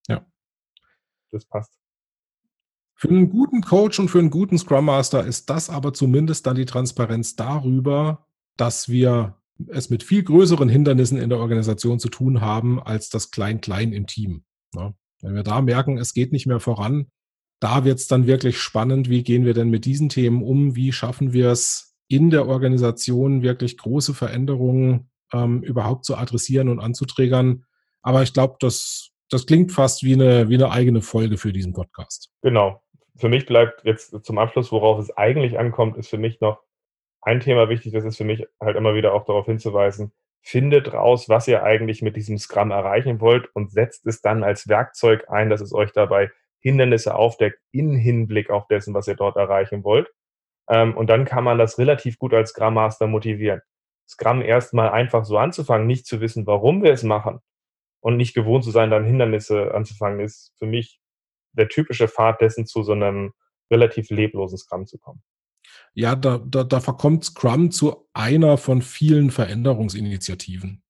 Ja. 0.09 0.25
Das 1.31 1.45
passt. 1.45 1.71
Für 2.93 3.07
einen 3.07 3.29
guten 3.29 3.61
Coach 3.61 3.99
und 3.99 4.09
für 4.09 4.19
einen 4.19 4.29
guten 4.29 4.57
Scrum 4.57 4.85
Master 4.85 5.25
ist 5.25 5.49
das 5.49 5.69
aber 5.69 5.93
zumindest 5.93 6.45
dann 6.45 6.57
die 6.57 6.65
Transparenz 6.65 7.37
darüber, 7.37 8.27
dass 8.57 8.89
wir 8.89 9.37
es 9.69 9.89
mit 9.89 10.03
viel 10.03 10.23
größeren 10.23 10.67
Hindernissen 10.67 11.17
in 11.17 11.29
der 11.29 11.39
Organisation 11.39 11.99
zu 11.99 12.09
tun 12.09 12.41
haben 12.41 12.81
als 12.83 13.09
das 13.09 13.31
Klein-Klein 13.31 13.93
im 13.93 14.07
Team. 14.07 14.43
Ja, 14.75 14.93
wenn 15.21 15.35
wir 15.35 15.43
da 15.43 15.61
merken, 15.61 15.97
es 15.97 16.13
geht 16.13 16.33
nicht 16.33 16.47
mehr 16.47 16.59
voran, 16.59 17.07
da 17.61 17.85
wird 17.85 17.99
es 17.99 18.07
dann 18.07 18.27
wirklich 18.27 18.59
spannend, 18.59 19.07
wie 19.07 19.23
gehen 19.23 19.45
wir 19.45 19.53
denn 19.53 19.69
mit 19.69 19.85
diesen 19.85 20.09
Themen 20.09 20.43
um, 20.43 20.75
wie 20.75 20.91
schaffen 20.91 21.31
wir 21.31 21.49
es 21.49 21.90
in 22.11 22.29
der 22.29 22.45
Organisation 22.45 23.41
wirklich 23.41 23.77
große 23.77 24.13
Veränderungen 24.13 25.09
ähm, 25.33 25.63
überhaupt 25.63 26.03
zu 26.03 26.17
adressieren 26.17 26.67
und 26.67 26.81
anzuträgern. 26.81 27.63
Aber 28.01 28.21
ich 28.21 28.33
glaube, 28.33 28.57
das, 28.59 29.11
das 29.29 29.45
klingt 29.45 29.71
fast 29.71 30.03
wie 30.03 30.13
eine, 30.13 30.49
wie 30.49 30.55
eine 30.55 30.71
eigene 30.71 31.01
Folge 31.01 31.37
für 31.37 31.53
diesen 31.53 31.71
Podcast. 31.71 32.29
Genau. 32.41 32.83
Für 33.15 33.29
mich 33.29 33.45
bleibt 33.45 33.85
jetzt 33.85 34.25
zum 34.25 34.37
Abschluss, 34.37 34.73
worauf 34.73 34.99
es 34.99 35.15
eigentlich 35.15 35.57
ankommt, 35.57 35.95
ist 35.95 36.09
für 36.09 36.17
mich 36.17 36.41
noch 36.41 36.59
ein 37.21 37.39
Thema 37.39 37.69
wichtig, 37.69 37.93
das 37.93 38.03
ist 38.03 38.17
für 38.17 38.25
mich 38.25 38.45
halt 38.59 38.75
immer 38.75 38.93
wieder 38.93 39.13
auch 39.13 39.25
darauf 39.25 39.45
hinzuweisen, 39.45 40.11
findet 40.41 40.91
raus, 40.91 41.29
was 41.29 41.47
ihr 41.47 41.63
eigentlich 41.63 42.01
mit 42.01 42.17
diesem 42.17 42.37
Scrum 42.39 42.71
erreichen 42.71 43.21
wollt 43.21 43.47
und 43.53 43.71
setzt 43.71 44.05
es 44.05 44.21
dann 44.21 44.43
als 44.43 44.67
Werkzeug 44.67 45.29
ein, 45.29 45.49
dass 45.49 45.61
es 45.61 45.73
euch 45.73 45.91
dabei 45.93 46.29
Hindernisse 46.59 47.15
aufdeckt 47.15 47.59
in 47.71 47.95
Hinblick 47.95 48.49
auf 48.49 48.67
dessen, 48.67 48.93
was 48.93 49.07
ihr 49.07 49.15
dort 49.15 49.37
erreichen 49.37 49.83
wollt. 49.83 50.09
Ähm, 50.69 50.95
und 50.95 51.07
dann 51.07 51.25
kann 51.25 51.43
man 51.43 51.57
das 51.57 51.77
relativ 51.77 52.17
gut 52.17 52.33
als 52.33 52.51
Scrum 52.51 52.75
Master 52.75 53.07
motivieren. 53.07 53.61
Scrum 54.07 54.41
erstmal 54.41 54.89
einfach 54.89 55.25
so 55.25 55.37
anzufangen, 55.37 55.87
nicht 55.87 56.05
zu 56.05 56.21
wissen, 56.21 56.45
warum 56.47 56.83
wir 56.83 56.91
es 56.91 57.03
machen 57.03 57.39
und 58.01 58.17
nicht 58.17 58.33
gewohnt 58.33 58.63
zu 58.63 58.71
sein, 58.71 58.89
dann 58.89 59.05
Hindernisse 59.05 59.73
anzufangen, 59.73 60.19
ist 60.19 60.53
für 60.57 60.65
mich 60.65 60.99
der 61.53 61.69
typische 61.69 62.07
Pfad 62.07 62.41
dessen, 62.41 62.65
zu 62.65 62.83
so 62.83 62.93
einem 62.93 63.33
relativ 63.71 64.09
leblosen 64.09 64.57
Scrum 64.57 64.85
zu 64.85 64.97
kommen 64.97 65.21
ja, 65.93 66.15
da, 66.15 66.37
da, 66.37 66.63
da 66.63 66.79
verkommt 66.79 67.25
Scrum 67.25 67.71
zu 67.71 68.07
einer 68.13 68.57
von 68.57 68.81
vielen 68.81 69.31
Veränderungsinitiativen. 69.31 70.83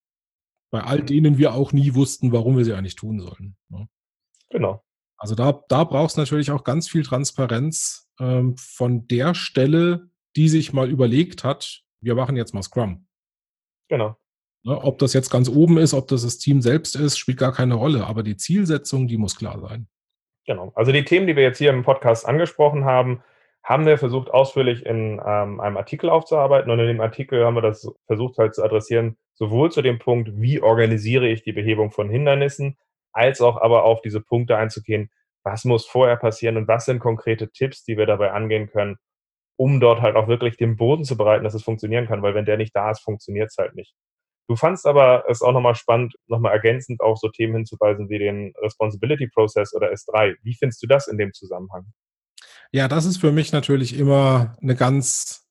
Bei 0.72 0.84
all 0.84 1.00
mhm. 1.02 1.06
denen 1.06 1.38
wir 1.38 1.54
auch 1.54 1.74
nie 1.74 1.96
wussten, 1.96 2.32
warum 2.32 2.58
wir 2.58 2.66
sie 2.66 2.74
eigentlich 2.74 2.96
tun 2.96 3.20
sollen. 3.20 3.58
Ne? 3.70 3.88
Genau. 4.50 4.84
Also 5.18 5.36
da, 5.36 5.64
da 5.70 5.84
braucht 5.84 6.12
es 6.12 6.18
natürlich 6.18 6.52
auch 6.52 6.64
ganz 6.64 6.88
viel 6.88 7.04
Transparenz 7.04 8.10
ähm, 8.22 8.56
von 8.58 9.08
der 9.08 9.34
Stelle, 9.34 10.10
die 10.36 10.48
sich 10.48 10.72
mal 10.72 10.90
überlegt 10.90 11.44
hat, 11.44 11.82
wir 12.02 12.16
machen 12.16 12.38
jetzt 12.38 12.54
mal 12.54 12.64
Scrum. 12.64 13.08
Genau. 13.90 14.16
Ne, 14.64 14.80
ob 14.80 15.00
das 15.00 15.14
jetzt 15.14 15.32
ganz 15.32 15.50
oben 15.50 15.78
ist, 15.78 15.94
ob 15.94 16.08
das 16.08 16.24
das 16.24 16.38
Team 16.38 16.62
selbst 16.62 16.96
ist, 16.96 17.18
spielt 17.18 17.40
gar 17.40 17.52
keine 17.52 17.74
Rolle. 17.74 18.06
Aber 18.06 18.22
die 18.24 18.38
Zielsetzung, 18.38 19.08
die 19.08 19.18
muss 19.18 19.36
klar 19.36 19.60
sein. 19.60 19.88
Genau. 20.46 20.72
Also 20.76 20.92
die 20.92 21.04
Themen, 21.04 21.28
die 21.28 21.36
wir 21.36 21.44
jetzt 21.44 21.58
hier 21.58 21.72
im 21.72 21.84
Podcast 21.84 22.28
angesprochen 22.28 22.86
haben, 22.86 23.24
haben 23.64 23.86
wir 23.86 23.98
versucht, 23.98 24.32
ausführlich 24.32 24.86
in 24.86 25.22
ähm, 25.26 25.60
einem 25.60 25.78
Artikel 25.78 26.10
aufzuarbeiten. 26.10 26.72
Und 26.72 26.80
in 26.80 26.88
dem 26.88 27.02
Artikel 27.02 27.44
haben 27.44 27.56
wir 27.56 27.62
das 27.62 27.92
versucht 28.06 28.38
halt 28.38 28.56
zu 28.56 28.64
adressieren, 28.64 29.18
sowohl 29.34 29.72
zu 29.72 29.82
dem 29.82 30.00
Punkt, 30.00 30.32
wie 30.36 30.62
organisiere 30.62 31.28
ich 31.28 31.44
die 31.44 31.54
Behebung 31.54 31.92
von 31.92 32.10
Hindernissen, 32.10 32.78
als 33.14 33.42
auch 33.42 33.62
aber 33.62 33.84
auf 33.84 34.02
diese 34.02 34.22
Punkte 34.22 34.58
einzugehen, 34.58 35.12
was 35.44 35.66
muss 35.66 35.86
vorher 35.86 36.18
passieren 36.18 36.58
und 36.58 36.68
was 36.68 36.86
sind 36.86 37.00
konkrete 37.00 37.50
Tipps, 37.52 37.84
die 37.84 37.98
wir 37.98 38.06
dabei 38.06 38.32
angehen 38.32 38.70
können, 38.70 38.98
um 39.58 39.80
dort 39.80 40.02
halt 40.02 40.16
auch 40.16 40.28
wirklich 40.28 40.58
den 40.58 40.78
Boden 40.78 41.04
zu 41.04 41.18
bereiten, 41.18 41.44
dass 41.44 41.54
es 41.54 41.64
funktionieren 41.64 42.08
kann, 42.08 42.22
weil 42.22 42.36
wenn 42.36 42.46
der 42.46 42.58
nicht 42.58 42.76
da 42.76 42.92
ist, 42.92 43.02
funktioniert 43.02 43.50
es 43.50 43.58
halt 43.58 43.76
nicht. 43.76 43.94
Du 44.48 44.56
fandst 44.56 44.86
aber 44.86 45.24
es 45.30 45.42
auch 45.42 45.54
nochmal 45.54 45.76
spannend, 45.76 46.16
nochmal 46.28 46.52
ergänzend 46.52 47.00
auf 47.00 47.18
so 47.20 47.30
Themen 47.30 47.56
hinzuweisen 47.56 48.10
wie 48.10 48.20
den 48.20 48.54
Responsibility 48.62 49.28
Process 49.28 49.74
oder 49.74 49.92
S3. 49.92 50.36
Wie 50.44 50.56
findest 50.56 50.84
du 50.84 50.88
das 50.88 51.08
in 51.08 51.18
dem 51.18 51.32
Zusammenhang? 51.34 51.86
Ja, 52.72 52.88
das 52.88 53.06
ist 53.06 53.18
für 53.18 53.32
mich 53.32 53.52
natürlich 53.52 53.98
immer 53.98 54.58
eine 54.62 54.76
ganz 54.76 55.48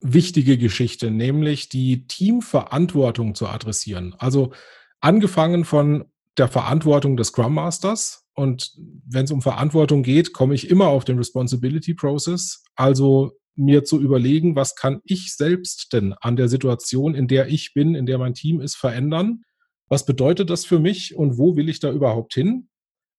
wichtige 0.00 0.58
Geschichte, 0.58 1.10
nämlich 1.10 1.68
die 1.68 2.06
Teamverantwortung 2.06 3.34
zu 3.34 3.48
adressieren. 3.48 4.14
Also 4.18 4.52
angefangen 5.00 5.64
von 5.64 6.04
der 6.36 6.48
Verantwortung 6.48 7.16
des 7.16 7.28
Scrum 7.28 7.54
Masters. 7.54 8.27
Und 8.38 8.72
wenn 9.04 9.24
es 9.24 9.32
um 9.32 9.42
Verantwortung 9.42 10.02
geht, 10.02 10.32
komme 10.32 10.54
ich 10.54 10.70
immer 10.70 10.86
auf 10.88 11.04
den 11.04 11.18
Responsibility 11.18 11.92
Process. 11.92 12.62
Also 12.76 13.32
mir 13.56 13.82
zu 13.82 14.00
überlegen, 14.00 14.54
was 14.54 14.76
kann 14.76 15.00
ich 15.04 15.34
selbst 15.34 15.92
denn 15.92 16.12
an 16.12 16.36
der 16.36 16.48
Situation, 16.48 17.14
in 17.16 17.26
der 17.26 17.48
ich 17.48 17.74
bin, 17.74 17.96
in 17.96 18.06
der 18.06 18.18
mein 18.18 18.34
Team 18.34 18.60
ist, 18.60 18.76
verändern? 18.76 19.42
Was 19.88 20.06
bedeutet 20.06 20.50
das 20.50 20.64
für 20.64 20.78
mich 20.78 21.16
und 21.16 21.36
wo 21.36 21.56
will 21.56 21.68
ich 21.68 21.80
da 21.80 21.90
überhaupt 21.90 22.34
hin? 22.34 22.68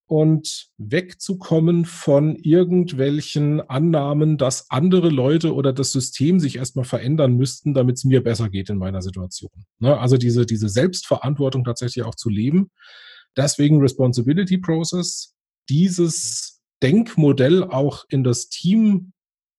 und 0.09 0.69
wegzukommen 0.79 1.85
von 1.85 2.35
irgendwelchen 2.35 3.61
Annahmen, 3.61 4.39
dass 4.39 4.71
andere 4.71 5.09
Leute 5.09 5.53
oder 5.53 5.71
das 5.71 5.91
System 5.91 6.39
sich 6.39 6.55
erstmal 6.55 6.83
verändern 6.83 7.35
müssten, 7.35 7.75
damit 7.75 7.97
es 7.97 8.05
mir 8.05 8.23
besser 8.23 8.49
geht 8.49 8.71
in 8.71 8.79
meiner 8.79 9.03
Situation. 9.03 9.51
Ne? 9.77 9.95
Also 9.99 10.17
diese, 10.17 10.47
diese 10.47 10.67
Selbstverantwortung 10.67 11.63
tatsächlich 11.63 12.05
auch 12.05 12.15
zu 12.15 12.29
leben. 12.29 12.71
Deswegen 13.37 13.79
Responsibility 13.79 14.57
Process, 14.57 15.35
dieses 15.69 16.61
Denkmodell 16.81 17.63
auch 17.63 18.05
in 18.09 18.23
das 18.23 18.49
Team 18.49 19.13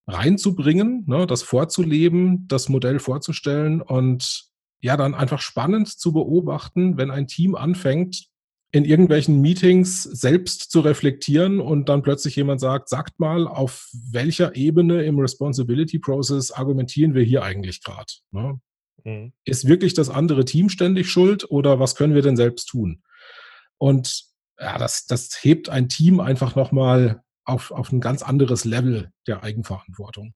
reinzubringen, 0.07 1.05
ne? 1.07 1.27
das 1.27 1.43
vorzuleben, 1.43 2.49
das 2.49 2.69
Modell 2.69 2.99
vorzustellen 2.99 3.81
und 3.81 4.51
ja, 4.81 4.97
dann 4.97 5.15
einfach 5.15 5.41
spannend 5.41 5.89
zu 5.89 6.13
beobachten, 6.13 6.97
wenn 6.97 7.11
ein 7.11 7.27
Team 7.27 7.55
anfängt, 7.55 8.31
in 8.73 8.85
irgendwelchen 8.85 9.41
Meetings 9.41 10.05
selbst 10.05 10.71
zu 10.71 10.81
reflektieren 10.81 11.61
und 11.61 11.89
dann 11.89 12.03
plötzlich 12.03 12.37
jemand 12.37 12.61
sagt, 12.61 12.89
sagt 12.89 13.19
mal, 13.19 13.49
auf 13.49 13.91
welcher 14.13 14.55
Ebene 14.55 15.03
im 15.03 15.19
Responsibility 15.19 15.99
Process 15.99 16.53
argumentieren 16.53 17.15
wir 17.15 17.23
hier 17.23 17.43
eigentlich 17.43 17.83
gerade? 17.83 18.13
Ne? 18.31 18.61
Mhm. 19.05 19.33
Ist 19.45 19.67
wirklich 19.67 19.95
das 19.95 20.09
andere 20.09 20.45
Team 20.45 20.69
ständig 20.69 21.11
schuld 21.11 21.51
oder 21.51 21.81
was 21.81 21.97
können 21.97 22.15
wir 22.15 22.23
denn 22.23 22.37
selbst 22.37 22.67
tun? 22.67 23.03
Und 23.81 24.25
ja, 24.59 24.77
das, 24.79 25.07
das 25.07 25.43
hebt 25.43 25.71
ein 25.71 25.89
Team 25.89 26.21
einfach 26.21 26.55
nochmal 26.55 27.23
auf, 27.45 27.71
auf 27.71 27.91
ein 27.91 28.01
ganz 28.01 28.23
anderes 28.23 28.65
Level 28.65 29.11
der 29.27 29.43
Eigenverantwortung. 29.43 30.35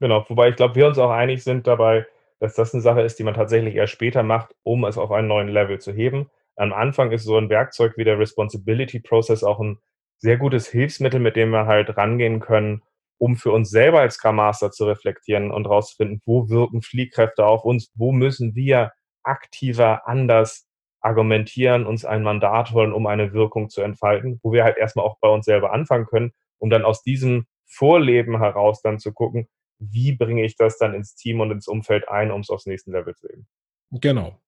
Genau, 0.00 0.24
wobei 0.28 0.48
ich 0.48 0.56
glaube, 0.56 0.74
wir 0.74 0.86
uns 0.86 0.98
auch 0.98 1.10
einig 1.10 1.44
sind 1.44 1.66
dabei, 1.66 2.06
dass 2.40 2.54
das 2.54 2.74
eine 2.74 2.82
Sache 2.82 3.02
ist, 3.02 3.18
die 3.18 3.24
man 3.24 3.34
tatsächlich 3.34 3.74
erst 3.74 3.92
später 3.92 4.22
macht, 4.22 4.54
um 4.64 4.84
es 4.84 4.98
auf 4.98 5.12
einen 5.12 5.28
neuen 5.28 5.48
Level 5.48 5.78
zu 5.80 5.92
heben. 5.92 6.30
Am 6.56 6.72
Anfang 6.72 7.12
ist 7.12 7.24
so 7.24 7.36
ein 7.36 7.50
Werkzeug 7.50 7.96
wie 7.96 8.04
der 8.04 8.18
Responsibility 8.18 9.00
Process 9.00 9.44
auch 9.44 9.60
ein 9.60 9.78
sehr 10.18 10.38
gutes 10.38 10.66
Hilfsmittel, 10.68 11.20
mit 11.20 11.36
dem 11.36 11.50
wir 11.50 11.66
halt 11.66 11.96
rangehen 11.96 12.40
können, 12.40 12.82
um 13.18 13.36
für 13.36 13.52
uns 13.52 13.70
selber 13.70 14.00
als 14.00 14.14
Scrum 14.14 14.36
Master 14.36 14.70
zu 14.70 14.86
reflektieren 14.86 15.50
und 15.50 15.66
rauszufinden, 15.66 16.20
wo 16.24 16.48
wirken 16.48 16.82
Fliehkräfte 16.82 17.46
auf 17.46 17.64
uns, 17.64 17.92
wo 17.94 18.12
müssen 18.12 18.54
wir 18.54 18.92
aktiver, 19.22 20.08
anders 20.08 20.66
argumentieren, 21.02 21.86
uns 21.86 22.04
ein 22.04 22.22
Mandat 22.22 22.72
holen, 22.72 22.92
um 22.92 23.06
eine 23.06 23.32
Wirkung 23.32 23.68
zu 23.68 23.82
entfalten, 23.82 24.40
wo 24.42 24.52
wir 24.52 24.64
halt 24.64 24.78
erstmal 24.78 25.04
auch 25.04 25.18
bei 25.20 25.28
uns 25.28 25.44
selber 25.44 25.72
anfangen 25.72 26.06
können, 26.06 26.32
um 26.58 26.70
dann 26.70 26.84
aus 26.84 27.02
diesem 27.02 27.46
Vorleben 27.66 28.38
heraus 28.38 28.82
dann 28.82 28.98
zu 28.98 29.12
gucken, 29.12 29.48
wie 29.78 30.12
bringe 30.12 30.44
ich 30.44 30.56
das 30.56 30.78
dann 30.78 30.94
ins 30.94 31.14
Team 31.14 31.40
und 31.40 31.50
ins 31.50 31.66
Umfeld 31.66 32.08
ein, 32.08 32.30
um 32.30 32.40
es 32.40 32.50
aufs 32.50 32.66
nächste 32.66 32.92
Level 32.92 33.14
zu 33.16 33.28
heben. 33.28 33.46
Genau, 33.90 34.38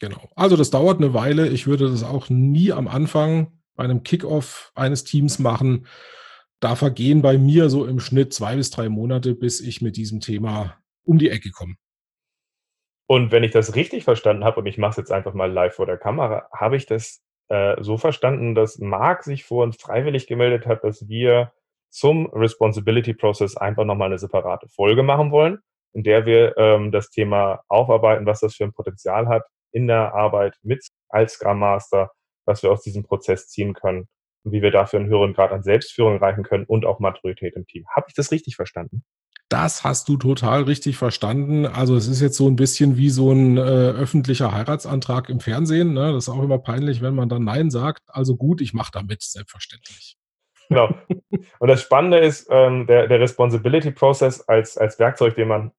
genau. 0.00 0.28
Also 0.36 0.56
das 0.56 0.70
dauert 0.70 0.98
eine 0.98 1.12
Weile. 1.12 1.48
Ich 1.48 1.66
würde 1.66 1.90
das 1.90 2.04
auch 2.04 2.28
nie 2.28 2.72
am 2.72 2.86
Anfang 2.86 3.52
bei 3.74 3.84
einem 3.84 4.04
Kickoff 4.04 4.72
eines 4.74 5.04
Teams 5.04 5.38
machen. 5.38 5.86
Da 6.60 6.76
vergehen 6.76 7.20
bei 7.20 7.36
mir 7.36 7.68
so 7.68 7.84
im 7.84 8.00
Schnitt 8.00 8.32
zwei 8.32 8.56
bis 8.56 8.70
drei 8.70 8.88
Monate, 8.88 9.34
bis 9.34 9.60
ich 9.60 9.82
mit 9.82 9.96
diesem 9.96 10.20
Thema 10.20 10.78
um 11.04 11.18
die 11.18 11.30
Ecke 11.30 11.50
komme. 11.50 11.74
Und 13.08 13.30
wenn 13.30 13.44
ich 13.44 13.52
das 13.52 13.74
richtig 13.74 14.04
verstanden 14.04 14.44
habe, 14.44 14.60
und 14.60 14.66
ich 14.66 14.78
mache 14.78 14.90
es 14.90 14.96
jetzt 14.96 15.12
einfach 15.12 15.34
mal 15.34 15.50
live 15.50 15.74
vor 15.74 15.86
der 15.86 15.98
Kamera, 15.98 16.48
habe 16.52 16.76
ich 16.76 16.86
das 16.86 17.22
äh, 17.48 17.76
so 17.82 17.98
verstanden, 17.98 18.54
dass 18.54 18.78
Marc 18.78 19.22
sich 19.22 19.44
vor 19.44 19.64
uns 19.64 19.76
freiwillig 19.80 20.26
gemeldet 20.26 20.66
hat, 20.66 20.82
dass 20.82 21.08
wir 21.08 21.52
zum 21.90 22.26
Responsibility 22.32 23.14
Process 23.14 23.56
einfach 23.56 23.84
nochmal 23.84 24.08
eine 24.08 24.18
separate 24.18 24.68
Folge 24.68 25.02
machen 25.02 25.30
wollen, 25.30 25.58
in 25.92 26.02
der 26.02 26.26
wir 26.26 26.56
ähm, 26.58 26.90
das 26.90 27.10
Thema 27.10 27.62
aufarbeiten, 27.68 28.26
was 28.26 28.40
das 28.40 28.56
für 28.56 28.64
ein 28.64 28.72
Potenzial 28.72 29.28
hat 29.28 29.44
in 29.72 29.86
der 29.86 30.14
Arbeit 30.14 30.56
mit 30.62 30.84
als 31.08 31.34
Scrum 31.34 31.60
Master, 31.60 32.10
was 32.44 32.62
wir 32.62 32.72
aus 32.72 32.82
diesem 32.82 33.04
Prozess 33.04 33.48
ziehen 33.48 33.72
können 33.72 34.08
und 34.46 34.52
wie 34.52 34.62
wir 34.62 34.70
dafür 34.70 35.00
einen 35.00 35.08
höheren 35.08 35.34
Grad 35.34 35.50
an 35.50 35.64
Selbstführung 35.64 36.14
erreichen 36.14 36.44
können 36.44 36.64
und 36.64 36.86
auch 36.86 37.00
Maturität 37.00 37.56
im 37.56 37.66
Team. 37.66 37.84
Habe 37.94 38.06
ich 38.08 38.14
das 38.14 38.30
richtig 38.30 38.54
verstanden? 38.54 39.02
Das 39.48 39.84
hast 39.84 40.08
du 40.08 40.16
total 40.16 40.62
richtig 40.62 40.96
verstanden. 40.96 41.66
Also 41.66 41.96
es 41.96 42.06
ist 42.06 42.20
jetzt 42.20 42.36
so 42.36 42.48
ein 42.48 42.56
bisschen 42.56 42.96
wie 42.96 43.10
so 43.10 43.32
ein 43.32 43.58
äh, 43.58 43.60
öffentlicher 43.60 44.52
Heiratsantrag 44.52 45.28
im 45.28 45.40
Fernsehen. 45.40 45.94
Ne? 45.94 46.12
Das 46.12 46.24
ist 46.24 46.28
auch 46.28 46.42
immer 46.42 46.58
peinlich, 46.58 47.02
wenn 47.02 47.14
man 47.14 47.28
dann 47.28 47.44
Nein 47.44 47.70
sagt. 47.70 48.02
Also 48.08 48.36
gut, 48.36 48.60
ich 48.60 48.72
mache 48.72 48.90
damit, 48.92 49.22
selbstverständlich. 49.22 50.16
Genau. 50.68 50.94
Und 51.58 51.68
das 51.68 51.82
Spannende 51.82 52.18
ist, 52.18 52.48
ähm, 52.50 52.86
der, 52.86 53.08
der 53.08 53.20
Responsibility 53.20 53.90
Process 53.90 54.40
als, 54.42 54.78
als 54.78 54.98
Werkzeug, 54.98 55.34
den 55.34 55.48
man 55.48 55.72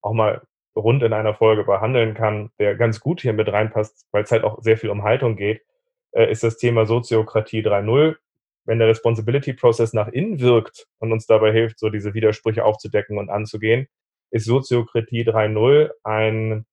auch 0.00 0.12
mal 0.12 0.42
rund 0.76 1.02
in 1.02 1.12
einer 1.12 1.34
Folge 1.34 1.64
behandeln 1.64 2.14
kann, 2.14 2.50
der 2.58 2.76
ganz 2.76 3.00
gut 3.00 3.20
hier 3.20 3.32
mit 3.32 3.48
reinpasst, 3.48 4.06
weil 4.12 4.24
es 4.24 4.30
halt 4.30 4.44
auch 4.44 4.62
sehr 4.62 4.78
viel 4.78 4.90
um 4.90 5.02
Haltung 5.02 5.36
geht, 5.36 5.62
äh, 6.12 6.30
ist 6.30 6.42
das 6.42 6.56
Thema 6.56 6.86
Soziokratie 6.86 7.62
3.0 7.62 8.16
wenn 8.64 8.78
der 8.78 8.88
Responsibility 8.88 9.52
Process 9.52 9.92
nach 9.92 10.08
innen 10.08 10.40
wirkt 10.40 10.86
und 10.98 11.12
uns 11.12 11.26
dabei 11.26 11.52
hilft, 11.52 11.78
so 11.78 11.90
diese 11.90 12.14
Widersprüche 12.14 12.64
aufzudecken 12.64 13.18
und 13.18 13.30
anzugehen, 13.30 13.88
ist 14.30 14.46
Soziokratie 14.46 15.24
3.0 15.24 15.90
ein 16.04 16.64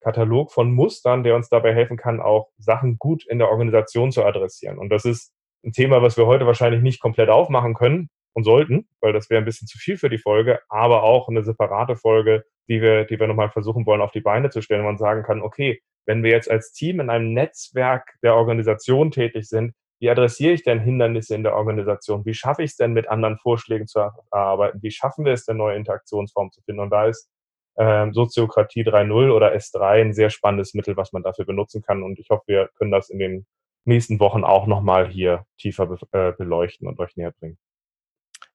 Katalog 0.00 0.52
von 0.52 0.72
Mustern, 0.72 1.24
der 1.24 1.34
uns 1.34 1.48
dabei 1.48 1.74
helfen 1.74 1.96
kann, 1.96 2.20
auch 2.20 2.50
Sachen 2.58 2.98
gut 2.98 3.26
in 3.26 3.38
der 3.38 3.50
Organisation 3.50 4.12
zu 4.12 4.24
adressieren. 4.24 4.78
Und 4.78 4.90
das 4.90 5.04
ist 5.04 5.32
ein 5.64 5.72
Thema, 5.72 6.02
was 6.02 6.16
wir 6.16 6.26
heute 6.26 6.46
wahrscheinlich 6.46 6.82
nicht 6.82 7.00
komplett 7.00 7.30
aufmachen 7.30 7.74
können 7.74 8.10
und 8.34 8.44
sollten, 8.44 8.86
weil 9.00 9.12
das 9.12 9.30
wäre 9.30 9.40
ein 9.40 9.46
bisschen 9.46 9.66
zu 9.66 9.78
viel 9.78 9.96
für 9.96 10.10
die 10.10 10.18
Folge, 10.18 10.60
aber 10.68 11.02
auch 11.02 11.28
eine 11.28 11.42
separate 11.42 11.96
Folge, 11.96 12.44
die 12.68 12.82
wir, 12.82 13.04
die 13.04 13.18
wir 13.18 13.26
nochmal 13.26 13.50
versuchen 13.50 13.86
wollen, 13.86 14.02
auf 14.02 14.12
die 14.12 14.20
Beine 14.20 14.50
zu 14.50 14.60
stellen, 14.60 14.82
wo 14.82 14.86
man 14.86 14.98
sagen 14.98 15.22
kann, 15.22 15.40
okay, 15.40 15.80
wenn 16.06 16.22
wir 16.22 16.30
jetzt 16.30 16.50
als 16.50 16.72
Team 16.72 17.00
in 17.00 17.10
einem 17.10 17.32
Netzwerk 17.32 18.14
der 18.22 18.34
Organisation 18.34 19.10
tätig 19.10 19.48
sind, 19.48 19.74
wie 20.00 20.10
adressiere 20.10 20.52
ich 20.52 20.62
denn 20.62 20.80
Hindernisse 20.80 21.34
in 21.34 21.44
der 21.44 21.56
Organisation? 21.56 22.26
Wie 22.26 22.34
schaffe 22.34 22.62
ich 22.62 22.72
es 22.72 22.76
denn, 22.76 22.92
mit 22.92 23.08
anderen 23.08 23.38
Vorschlägen 23.38 23.86
zu 23.86 24.10
arbeiten? 24.30 24.82
Wie 24.82 24.90
schaffen 24.90 25.24
wir 25.24 25.32
es 25.32 25.46
denn, 25.46 25.56
neue 25.56 25.76
Interaktionsformen 25.76 26.52
zu 26.52 26.60
finden? 26.62 26.80
Und 26.80 26.90
da 26.90 27.06
ist 27.06 27.30
ähm, 27.76 28.12
Soziokratie 28.12 28.82
3.0 28.82 29.30
oder 29.30 29.54
S3 29.54 30.02
ein 30.02 30.12
sehr 30.12 30.30
spannendes 30.30 30.74
Mittel, 30.74 30.96
was 30.96 31.12
man 31.12 31.22
dafür 31.22 31.44
benutzen 31.44 31.82
kann. 31.82 32.02
Und 32.02 32.18
ich 32.18 32.28
hoffe, 32.30 32.42
wir 32.46 32.68
können 32.76 32.90
das 32.90 33.08
in 33.08 33.18
den 33.18 33.46
nächsten 33.84 34.20
Wochen 34.20 34.44
auch 34.44 34.66
nochmal 34.66 35.08
hier 35.08 35.46
tiefer 35.58 35.86
be 35.86 35.98
äh, 36.12 36.32
beleuchten 36.32 36.86
und 36.86 36.98
euch 36.98 37.16
näher 37.16 37.32
bringen. 37.32 37.58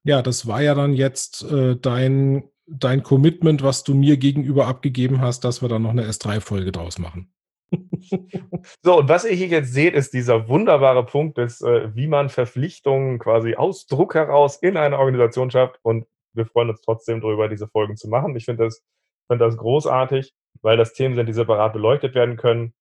Ja, 0.04 0.22
das 0.22 0.48
war 0.48 0.62
ja 0.62 0.76
dann 0.76 0.94
jetzt 0.94 1.44
äh, 1.52 1.76
dein, 1.76 2.50
dein 2.68 3.04
Commitment, 3.04 3.64
was 3.64 3.84
du 3.84 3.94
mir 3.94 4.18
gegenüber 4.18 4.68
abgegeben 4.68 5.22
hast, 5.22 5.44
dass 5.44 5.62
wir 5.62 5.70
dann 5.70 5.82
noch 5.82 5.90
eine 5.90 6.06
S3-Folge 6.08 6.72
draus 6.72 7.00
machen. 7.00 7.34
so, 8.84 9.00
und 9.00 9.10
was 9.10 9.26
ihr 9.26 9.36
hier 9.36 9.48
jetzt 9.48 9.74
seht, 9.74 9.94
ist 9.94 10.14
dieser 10.14 10.48
wunderbare 10.48 11.06
Punkt 11.06 11.38
des, 11.38 11.62
äh, 11.62 11.94
wie 11.96 12.08
man 12.08 12.30
Verpflichtungen 12.30 13.20
quasi 13.20 13.56
aus 13.56 13.86
Druck 13.86 14.16
heraus 14.16 14.58
in 14.58 14.78
eine 14.78 14.98
Organisation 14.98 15.52
schafft. 15.52 15.80
Und 15.82 16.06
wir 16.34 16.46
freuen 16.46 16.70
uns 16.70 16.82
trotzdem 16.82 17.22
darüber, 17.22 17.50
diese 17.50 17.68
Folgen 17.68 17.98
zu 17.98 18.10
machen. 18.10 18.36
Ich 18.36 18.46
finde 18.46 18.66
das, 18.66 18.84
find 19.28 19.42
das 19.42 19.58
großartig, 19.58 20.34
weil 20.62 20.78
das 20.78 20.94
Themen 20.94 21.16
sind, 21.16 21.28
die 21.28 21.34
separat 21.34 21.74
beleuchtet 21.74 22.16
werden 22.16 22.38
können. 22.38 22.74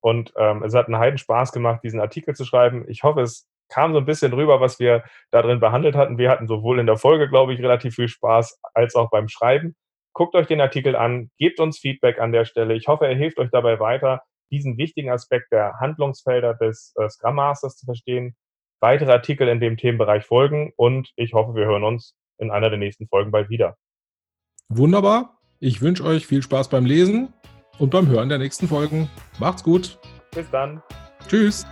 Und 0.00 0.32
ähm, 0.36 0.62
es 0.62 0.74
hat 0.74 0.86
einen 0.86 0.98
Heiden 0.98 1.18
Spaß 1.18 1.52
gemacht, 1.52 1.80
diesen 1.82 2.00
Artikel 2.00 2.34
zu 2.34 2.44
schreiben. 2.44 2.84
Ich 2.88 3.02
hoffe, 3.04 3.22
es 3.22 3.48
kam 3.70 3.94
so 3.94 3.98
ein 3.98 4.04
bisschen 4.04 4.34
rüber, 4.34 4.60
was 4.60 4.78
wir 4.78 5.04
da 5.30 5.40
drin 5.40 5.60
behandelt 5.60 5.96
hatten. 5.96 6.18
Wir 6.18 6.30
hatten 6.30 6.46
sowohl 6.46 6.78
in 6.78 6.86
der 6.86 6.98
Folge, 6.98 7.28
glaube 7.28 7.54
ich, 7.54 7.60
relativ 7.60 7.94
viel 7.94 8.08
Spaß, 8.08 8.60
als 8.74 8.94
auch 8.94 9.10
beim 9.10 9.28
Schreiben. 9.28 9.74
Guckt 10.12 10.34
euch 10.34 10.46
den 10.46 10.60
Artikel 10.60 10.94
an, 10.94 11.30
gebt 11.38 11.58
uns 11.58 11.78
Feedback 11.78 12.20
an 12.20 12.32
der 12.32 12.44
Stelle. 12.44 12.74
Ich 12.74 12.86
hoffe, 12.86 13.06
er 13.06 13.16
hilft 13.16 13.38
euch 13.38 13.50
dabei 13.50 13.80
weiter 13.80 14.22
diesen 14.54 14.78
wichtigen 14.78 15.10
Aspekt 15.10 15.50
der 15.52 15.80
Handlungsfelder 15.80 16.54
des 16.54 16.94
äh, 16.96 17.08
Scrum 17.08 17.34
Masters 17.34 17.76
zu 17.76 17.86
verstehen. 17.86 18.36
Weitere 18.80 19.12
Artikel 19.12 19.48
in 19.48 19.60
dem 19.60 19.76
Themenbereich 19.76 20.24
folgen 20.24 20.72
und 20.76 21.10
ich 21.16 21.32
hoffe, 21.32 21.54
wir 21.54 21.64
hören 21.64 21.84
uns 21.84 22.14
in 22.38 22.50
einer 22.50 22.70
der 22.70 22.78
nächsten 22.78 23.08
Folgen 23.08 23.30
bald 23.30 23.48
wieder. 23.48 23.76
Wunderbar. 24.68 25.38
Ich 25.58 25.80
wünsche 25.82 26.04
euch 26.04 26.26
viel 26.26 26.42
Spaß 26.42 26.68
beim 26.68 26.84
Lesen 26.84 27.32
und 27.78 27.90
beim 27.90 28.08
Hören 28.08 28.28
der 28.28 28.38
nächsten 28.38 28.68
Folgen. 28.68 29.08
Macht's 29.38 29.64
gut. 29.64 29.98
Bis 30.34 30.50
dann. 30.50 30.82
Tschüss. 31.28 31.66